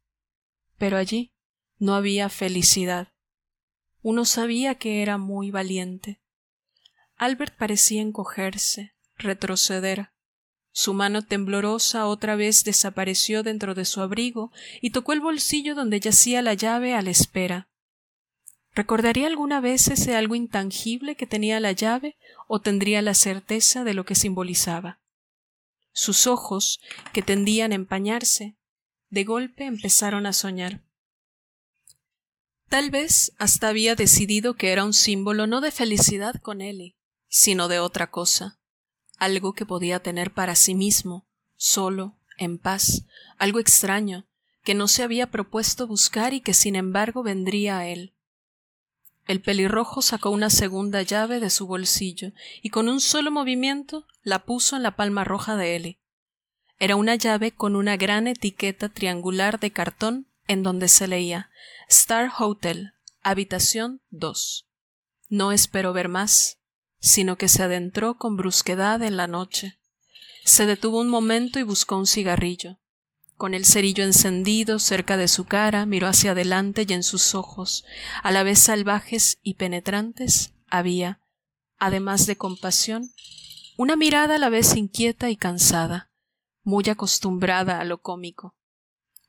Pero 0.78 0.96
allí 0.96 1.30
no 1.78 1.94
había 1.94 2.28
felicidad, 2.28 3.12
uno 4.06 4.24
sabía 4.24 4.76
que 4.76 5.02
era 5.02 5.18
muy 5.18 5.50
valiente. 5.50 6.20
Albert 7.16 7.56
parecía 7.56 8.02
encogerse, 8.02 8.94
retroceder. 9.16 10.10
Su 10.70 10.94
mano 10.94 11.22
temblorosa 11.22 12.06
otra 12.06 12.36
vez 12.36 12.62
desapareció 12.62 13.42
dentro 13.42 13.74
de 13.74 13.84
su 13.84 14.00
abrigo 14.00 14.52
y 14.80 14.90
tocó 14.90 15.12
el 15.12 15.18
bolsillo 15.18 15.74
donde 15.74 15.98
yacía 15.98 16.40
la 16.40 16.54
llave 16.54 16.94
a 16.94 17.02
la 17.02 17.10
espera. 17.10 17.68
¿Recordaría 18.76 19.26
alguna 19.26 19.60
vez 19.60 19.88
ese 19.88 20.14
algo 20.14 20.36
intangible 20.36 21.16
que 21.16 21.26
tenía 21.26 21.58
la 21.58 21.72
llave 21.72 22.16
o 22.46 22.60
tendría 22.60 23.02
la 23.02 23.14
certeza 23.14 23.82
de 23.82 23.94
lo 23.94 24.04
que 24.04 24.14
simbolizaba? 24.14 25.00
Sus 25.90 26.28
ojos, 26.28 26.78
que 27.12 27.22
tendían 27.22 27.72
a 27.72 27.74
empañarse, 27.74 28.54
de 29.10 29.24
golpe 29.24 29.64
empezaron 29.64 30.26
a 30.26 30.32
soñar. 30.32 30.85
Tal 32.68 32.90
vez 32.90 33.32
hasta 33.38 33.68
había 33.68 33.94
decidido 33.94 34.54
que 34.54 34.72
era 34.72 34.84
un 34.84 34.92
símbolo 34.92 35.46
no 35.46 35.60
de 35.60 35.70
felicidad 35.70 36.34
con 36.42 36.60
Ellie, 36.60 36.96
sino 37.28 37.68
de 37.68 37.78
otra 37.78 38.10
cosa, 38.10 38.58
algo 39.18 39.52
que 39.54 39.66
podía 39.66 40.00
tener 40.00 40.32
para 40.32 40.56
sí 40.56 40.74
mismo, 40.74 41.26
solo, 41.56 42.18
en 42.38 42.58
paz, 42.58 43.04
algo 43.38 43.60
extraño, 43.60 44.26
que 44.64 44.74
no 44.74 44.88
se 44.88 45.04
había 45.04 45.30
propuesto 45.30 45.86
buscar 45.86 46.34
y 46.34 46.40
que 46.40 46.54
sin 46.54 46.74
embargo 46.74 47.22
vendría 47.22 47.78
a 47.78 47.86
él. 47.86 48.14
El 49.26 49.40
pelirrojo 49.40 50.02
sacó 50.02 50.30
una 50.30 50.50
segunda 50.50 51.02
llave 51.02 51.40
de 51.40 51.50
su 51.50 51.66
bolsillo 51.66 52.32
y 52.62 52.70
con 52.70 52.88
un 52.88 53.00
solo 53.00 53.30
movimiento 53.30 54.06
la 54.22 54.44
puso 54.44 54.76
en 54.76 54.82
la 54.82 54.96
palma 54.96 55.24
roja 55.24 55.56
de 55.56 55.76
Eli. 55.76 55.98
Era 56.78 56.96
una 56.96 57.14
llave 57.14 57.52
con 57.52 57.74
una 57.74 57.96
gran 57.96 58.26
etiqueta 58.26 58.88
triangular 58.88 59.58
de 59.58 59.72
cartón 59.72 60.28
en 60.48 60.62
donde 60.62 60.88
se 60.88 61.08
leía 61.08 61.50
Star 61.88 62.30
Hotel, 62.38 62.92
habitación 63.22 64.00
2. 64.10 64.66
No 65.28 65.52
esperó 65.52 65.92
ver 65.92 66.08
más, 66.08 66.58
sino 67.00 67.36
que 67.36 67.48
se 67.48 67.62
adentró 67.62 68.16
con 68.16 68.36
brusquedad 68.36 69.02
en 69.02 69.16
la 69.16 69.26
noche. 69.26 69.78
Se 70.44 70.66
detuvo 70.66 71.00
un 71.00 71.08
momento 71.08 71.58
y 71.58 71.62
buscó 71.62 71.96
un 71.96 72.06
cigarrillo. 72.06 72.78
Con 73.36 73.52
el 73.52 73.66
cerillo 73.66 74.02
encendido 74.02 74.78
cerca 74.78 75.16
de 75.16 75.28
su 75.28 75.44
cara, 75.44 75.84
miró 75.84 76.08
hacia 76.08 76.30
adelante 76.30 76.86
y 76.88 76.92
en 76.94 77.02
sus 77.02 77.34
ojos, 77.34 77.84
a 78.22 78.30
la 78.30 78.42
vez 78.42 78.58
salvajes 78.60 79.38
y 79.42 79.54
penetrantes, 79.54 80.54
había, 80.68 81.20
además 81.78 82.26
de 82.26 82.36
compasión, 82.36 83.12
una 83.76 83.94
mirada 83.94 84.36
a 84.36 84.38
la 84.38 84.48
vez 84.48 84.74
inquieta 84.74 85.28
y 85.28 85.36
cansada, 85.36 86.10
muy 86.62 86.88
acostumbrada 86.88 87.78
a 87.78 87.84
lo 87.84 88.00
cómico. 88.00 88.55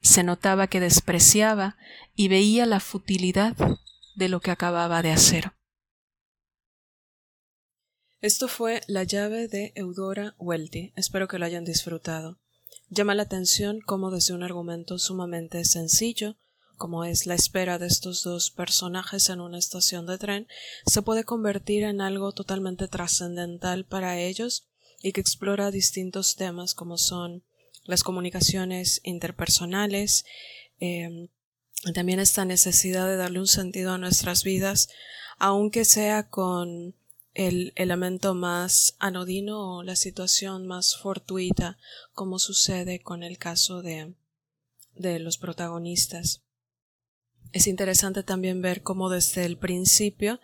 Se 0.01 0.23
notaba 0.23 0.67
que 0.67 0.79
despreciaba 0.79 1.77
y 2.15 2.27
veía 2.27 2.65
la 2.65 2.79
futilidad 2.79 3.55
de 4.15 4.29
lo 4.29 4.39
que 4.39 4.51
acababa 4.51 5.01
de 5.01 5.11
hacer. 5.11 5.53
Esto 8.19 8.47
fue 8.47 8.81
La 8.87 9.03
llave 9.03 9.47
de 9.47 9.73
Eudora 9.75 10.35
Welty. 10.39 10.91
Espero 10.95 11.27
que 11.27 11.37
lo 11.37 11.45
hayan 11.45 11.65
disfrutado. 11.65 12.39
Llama 12.89 13.13
la 13.13 13.23
atención 13.23 13.79
cómo 13.85 14.09
desde 14.09 14.33
un 14.33 14.43
argumento 14.43 14.97
sumamente 14.97 15.63
sencillo, 15.65 16.37
como 16.77 17.03
es 17.03 17.27
la 17.27 17.35
espera 17.35 17.77
de 17.77 17.87
estos 17.87 18.23
dos 18.23 18.49
personajes 18.49 19.29
en 19.29 19.39
una 19.39 19.59
estación 19.59 20.05
de 20.07 20.17
tren, 20.17 20.47
se 20.85 21.01
puede 21.01 21.25
convertir 21.25 21.83
en 21.83 22.01
algo 22.01 22.31
totalmente 22.31 22.87
trascendental 22.87 23.85
para 23.85 24.19
ellos 24.19 24.67
y 25.01 25.11
que 25.11 25.21
explora 25.21 25.69
distintos 25.69 26.35
temas 26.35 26.73
como 26.73 26.97
son 26.97 27.43
las 27.87 28.03
comunicaciones 28.03 29.01
interpersonales, 29.03 30.25
em, 30.79 31.29
también 31.93 32.19
esta 32.19 32.45
necesidad 32.45 33.07
de 33.07 33.17
darle 33.17 33.39
un 33.39 33.47
sentido 33.47 33.93
a 33.93 33.97
nuestras 33.97 34.43
vidas, 34.43 34.89
aunque 35.37 35.85
sea 35.85 36.29
con 36.29 36.95
el 37.33 37.71
elemento 37.75 38.33
más 38.33 38.95
anodino 38.99 39.77
o 39.77 39.83
la 39.83 39.95
situación 39.95 40.65
más 40.65 40.97
fortuita, 40.97 41.77
como 42.13 42.39
sucede 42.39 42.99
con 42.99 43.23
el 43.23 43.37
caso 43.37 43.81
de, 43.81 44.15
de 44.95 45.19
los 45.19 45.37
protagonistas. 45.37 46.41
Es 47.53 47.67
interesante 47.67 48.23
también 48.23 48.61
ver 48.61 48.81
cómo 48.81 49.09
desde 49.09 49.45
el 49.45 49.57
principio 49.57 50.39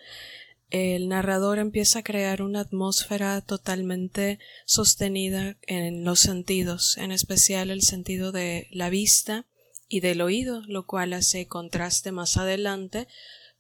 el 0.73 1.07
narrador 1.07 1.59
empieza 1.59 1.99
a 1.99 2.03
crear 2.03 2.41
una 2.41 2.61
atmósfera 2.61 3.41
totalmente 3.41 4.39
sostenida 4.65 5.55
en 5.61 6.03
los 6.03 6.19
sentidos, 6.19 6.97
en 6.97 7.11
especial 7.11 7.69
el 7.69 7.83
sentido 7.83 8.31
de 8.31 8.67
la 8.71 8.89
vista 8.89 9.45
y 9.87 9.99
del 9.99 10.19
oído, 10.19 10.63
lo 10.65 10.87
cual 10.87 11.13
hace 11.13 11.45
contraste 11.45 12.11
más 12.11 12.37
adelante 12.37 13.07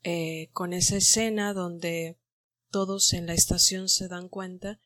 eh, 0.01 0.49
con 0.53 0.73
esa 0.73 0.97
escena 0.97 1.53
donde 1.53 2.17
todos 2.71 3.13
en 3.13 3.27
la 3.27 3.35
estación 3.35 3.89
se 3.89 4.07
dan 4.07 4.27
cuenta 4.27 4.79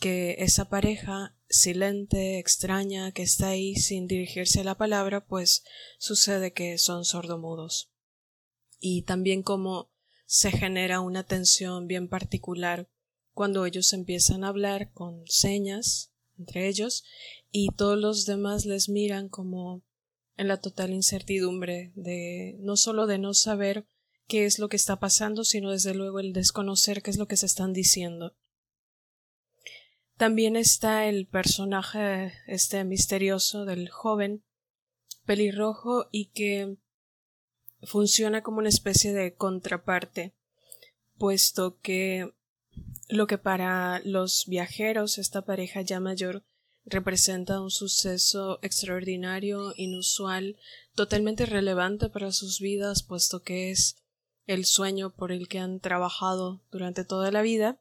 que 0.00 0.36
esa 0.38 0.68
pareja 0.68 1.36
silente, 1.48 2.38
extraña, 2.38 3.10
que 3.10 3.22
está 3.22 3.48
ahí 3.48 3.74
sin 3.74 4.06
dirigirse 4.06 4.60
a 4.60 4.64
la 4.64 4.76
palabra, 4.76 5.26
pues 5.26 5.64
sucede 5.98 6.52
que 6.52 6.78
son 6.78 7.04
sordomudos. 7.04 7.90
Y 8.78 9.02
también 9.02 9.42
como 9.42 9.93
se 10.34 10.50
genera 10.50 11.00
una 11.00 11.22
tensión 11.22 11.86
bien 11.86 12.08
particular 12.08 12.88
cuando 13.34 13.66
ellos 13.66 13.92
empiezan 13.92 14.42
a 14.42 14.48
hablar 14.48 14.90
con 14.90 15.22
señas 15.28 16.12
entre 16.36 16.66
ellos 16.66 17.04
y 17.52 17.68
todos 17.68 17.96
los 17.96 18.26
demás 18.26 18.64
les 18.66 18.88
miran 18.88 19.28
como 19.28 19.84
en 20.36 20.48
la 20.48 20.56
total 20.56 20.90
incertidumbre 20.90 21.92
de 21.94 22.56
no 22.58 22.76
solo 22.76 23.06
de 23.06 23.18
no 23.18 23.32
saber 23.32 23.86
qué 24.26 24.44
es 24.44 24.58
lo 24.58 24.68
que 24.68 24.74
está 24.74 24.98
pasando, 24.98 25.44
sino 25.44 25.70
desde 25.70 25.94
luego 25.94 26.18
el 26.18 26.32
desconocer 26.32 27.00
qué 27.00 27.12
es 27.12 27.16
lo 27.16 27.28
que 27.28 27.36
se 27.36 27.46
están 27.46 27.72
diciendo. 27.72 28.34
También 30.16 30.56
está 30.56 31.06
el 31.06 31.28
personaje 31.28 32.32
este 32.48 32.82
misterioso 32.82 33.64
del 33.66 33.88
joven 33.88 34.42
pelirrojo 35.26 36.08
y 36.10 36.32
que 36.32 36.76
funciona 37.86 38.42
como 38.42 38.58
una 38.58 38.68
especie 38.68 39.12
de 39.12 39.34
contraparte, 39.34 40.34
puesto 41.18 41.78
que 41.80 42.32
lo 43.08 43.26
que 43.26 43.38
para 43.38 44.00
los 44.04 44.44
viajeros, 44.46 45.18
esta 45.18 45.42
pareja 45.42 45.82
ya 45.82 46.00
mayor, 46.00 46.44
representa 46.84 47.60
un 47.60 47.70
suceso 47.70 48.58
extraordinario, 48.62 49.72
inusual, 49.76 50.56
totalmente 50.94 51.46
relevante 51.46 52.08
para 52.08 52.32
sus 52.32 52.60
vidas, 52.60 53.02
puesto 53.02 53.42
que 53.42 53.70
es 53.70 53.96
el 54.46 54.66
sueño 54.66 55.14
por 55.14 55.32
el 55.32 55.48
que 55.48 55.58
han 55.58 55.80
trabajado 55.80 56.62
durante 56.70 57.04
toda 57.04 57.30
la 57.30 57.42
vida. 57.42 57.80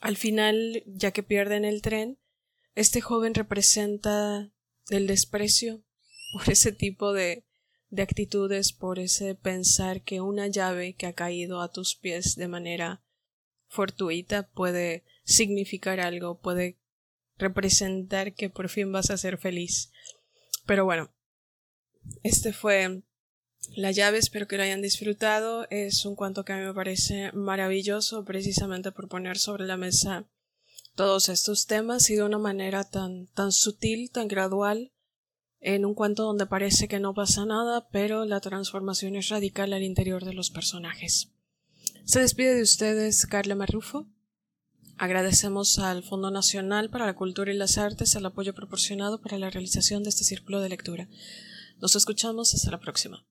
Al 0.00 0.16
final, 0.16 0.82
ya 0.86 1.12
que 1.12 1.22
pierden 1.22 1.64
el 1.64 1.82
tren, 1.82 2.18
este 2.74 3.00
joven 3.00 3.34
representa 3.34 4.50
el 4.88 5.06
desprecio 5.06 5.82
por 6.32 6.50
ese 6.50 6.72
tipo 6.72 7.12
de, 7.12 7.44
de 7.90 8.02
actitudes, 8.02 8.72
por 8.72 8.98
ese 8.98 9.34
pensar 9.34 10.02
que 10.02 10.20
una 10.20 10.46
llave 10.46 10.94
que 10.94 11.06
ha 11.06 11.12
caído 11.12 11.60
a 11.60 11.70
tus 11.70 11.96
pies 11.96 12.36
de 12.36 12.48
manera 12.48 13.02
fortuita 13.66 14.48
puede 14.48 15.04
significar 15.24 16.00
algo, 16.00 16.38
puede 16.38 16.78
representar 17.36 18.34
que 18.34 18.50
por 18.50 18.68
fin 18.68 18.92
vas 18.92 19.10
a 19.10 19.18
ser 19.18 19.38
feliz. 19.38 19.90
Pero 20.66 20.84
bueno, 20.84 21.10
este 22.22 22.52
fue 22.52 23.02
la 23.76 23.90
llave, 23.90 24.18
espero 24.18 24.46
que 24.46 24.56
lo 24.56 24.62
hayan 24.62 24.82
disfrutado. 24.82 25.66
Es 25.70 26.04
un 26.04 26.16
cuento 26.16 26.44
que 26.44 26.52
a 26.52 26.56
mí 26.56 26.64
me 26.64 26.74
parece 26.74 27.32
maravilloso 27.32 28.24
precisamente 28.24 28.92
por 28.92 29.08
poner 29.08 29.38
sobre 29.38 29.66
la 29.66 29.76
mesa 29.76 30.28
todos 30.94 31.28
estos 31.28 31.66
temas 31.66 32.10
y 32.10 32.16
de 32.16 32.24
una 32.24 32.38
manera 32.38 32.84
tan, 32.84 33.26
tan 33.28 33.52
sutil, 33.52 34.10
tan 34.10 34.28
gradual, 34.28 34.92
en 35.60 35.84
un 35.84 35.94
cuento 35.94 36.24
donde 36.24 36.46
parece 36.46 36.88
que 36.88 37.00
no 37.00 37.14
pasa 37.14 37.44
nada, 37.44 37.88
pero 37.90 38.24
la 38.24 38.40
transformación 38.40 39.16
es 39.16 39.28
radical 39.28 39.72
al 39.72 39.82
interior 39.82 40.24
de 40.24 40.32
los 40.32 40.50
personajes. 40.50 41.30
Se 42.04 42.20
despide 42.20 42.54
de 42.54 42.62
ustedes 42.62 43.26
Carla 43.26 43.54
Marrufo. 43.54 44.06
Agradecemos 44.96 45.78
al 45.78 46.02
Fondo 46.02 46.30
Nacional 46.30 46.90
para 46.90 47.06
la 47.06 47.14
Cultura 47.14 47.52
y 47.52 47.56
las 47.56 47.78
Artes 47.78 48.14
el 48.14 48.26
apoyo 48.26 48.54
proporcionado 48.54 49.20
para 49.20 49.38
la 49.38 49.50
realización 49.50 50.02
de 50.02 50.10
este 50.10 50.24
círculo 50.24 50.60
de 50.60 50.70
lectura. 50.70 51.08
Nos 51.80 51.96
escuchamos 51.96 52.54
hasta 52.54 52.70
la 52.70 52.80
próxima. 52.80 53.24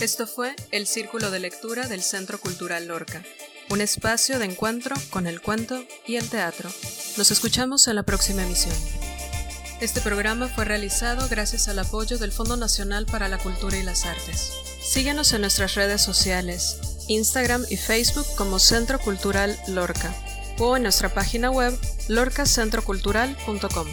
Esto 0.00 0.26
fue 0.26 0.54
el 0.72 0.86
Círculo 0.86 1.30
de 1.30 1.38
Lectura 1.38 1.88
del 1.88 2.02
Centro 2.02 2.38
Cultural 2.38 2.86
Lorca, 2.86 3.24
un 3.70 3.80
espacio 3.80 4.38
de 4.38 4.46
encuentro 4.46 4.94
con 5.10 5.26
el 5.26 5.40
cuento 5.40 5.84
y 6.06 6.16
el 6.16 6.28
teatro. 6.28 6.70
Nos 7.16 7.30
escuchamos 7.30 7.88
en 7.88 7.96
la 7.96 8.02
próxima 8.02 8.42
emisión. 8.42 8.74
Este 9.80 10.00
programa 10.00 10.48
fue 10.48 10.64
realizado 10.64 11.28
gracias 11.28 11.68
al 11.68 11.78
apoyo 11.78 12.18
del 12.18 12.32
Fondo 12.32 12.56
Nacional 12.56 13.06
para 13.06 13.28
la 13.28 13.38
Cultura 13.38 13.76
y 13.76 13.82
las 13.82 14.06
Artes. 14.06 14.52
Síguenos 14.80 15.32
en 15.32 15.42
nuestras 15.42 15.74
redes 15.74 16.00
sociales, 16.00 16.78
Instagram 17.08 17.64
y 17.68 17.76
Facebook 17.76 18.26
como 18.36 18.58
Centro 18.58 18.98
Cultural 18.98 19.58
Lorca 19.68 20.14
o 20.58 20.76
en 20.76 20.84
nuestra 20.84 21.12
página 21.12 21.50
web 21.50 21.78
lorcacentrocultural.com. 22.08 23.86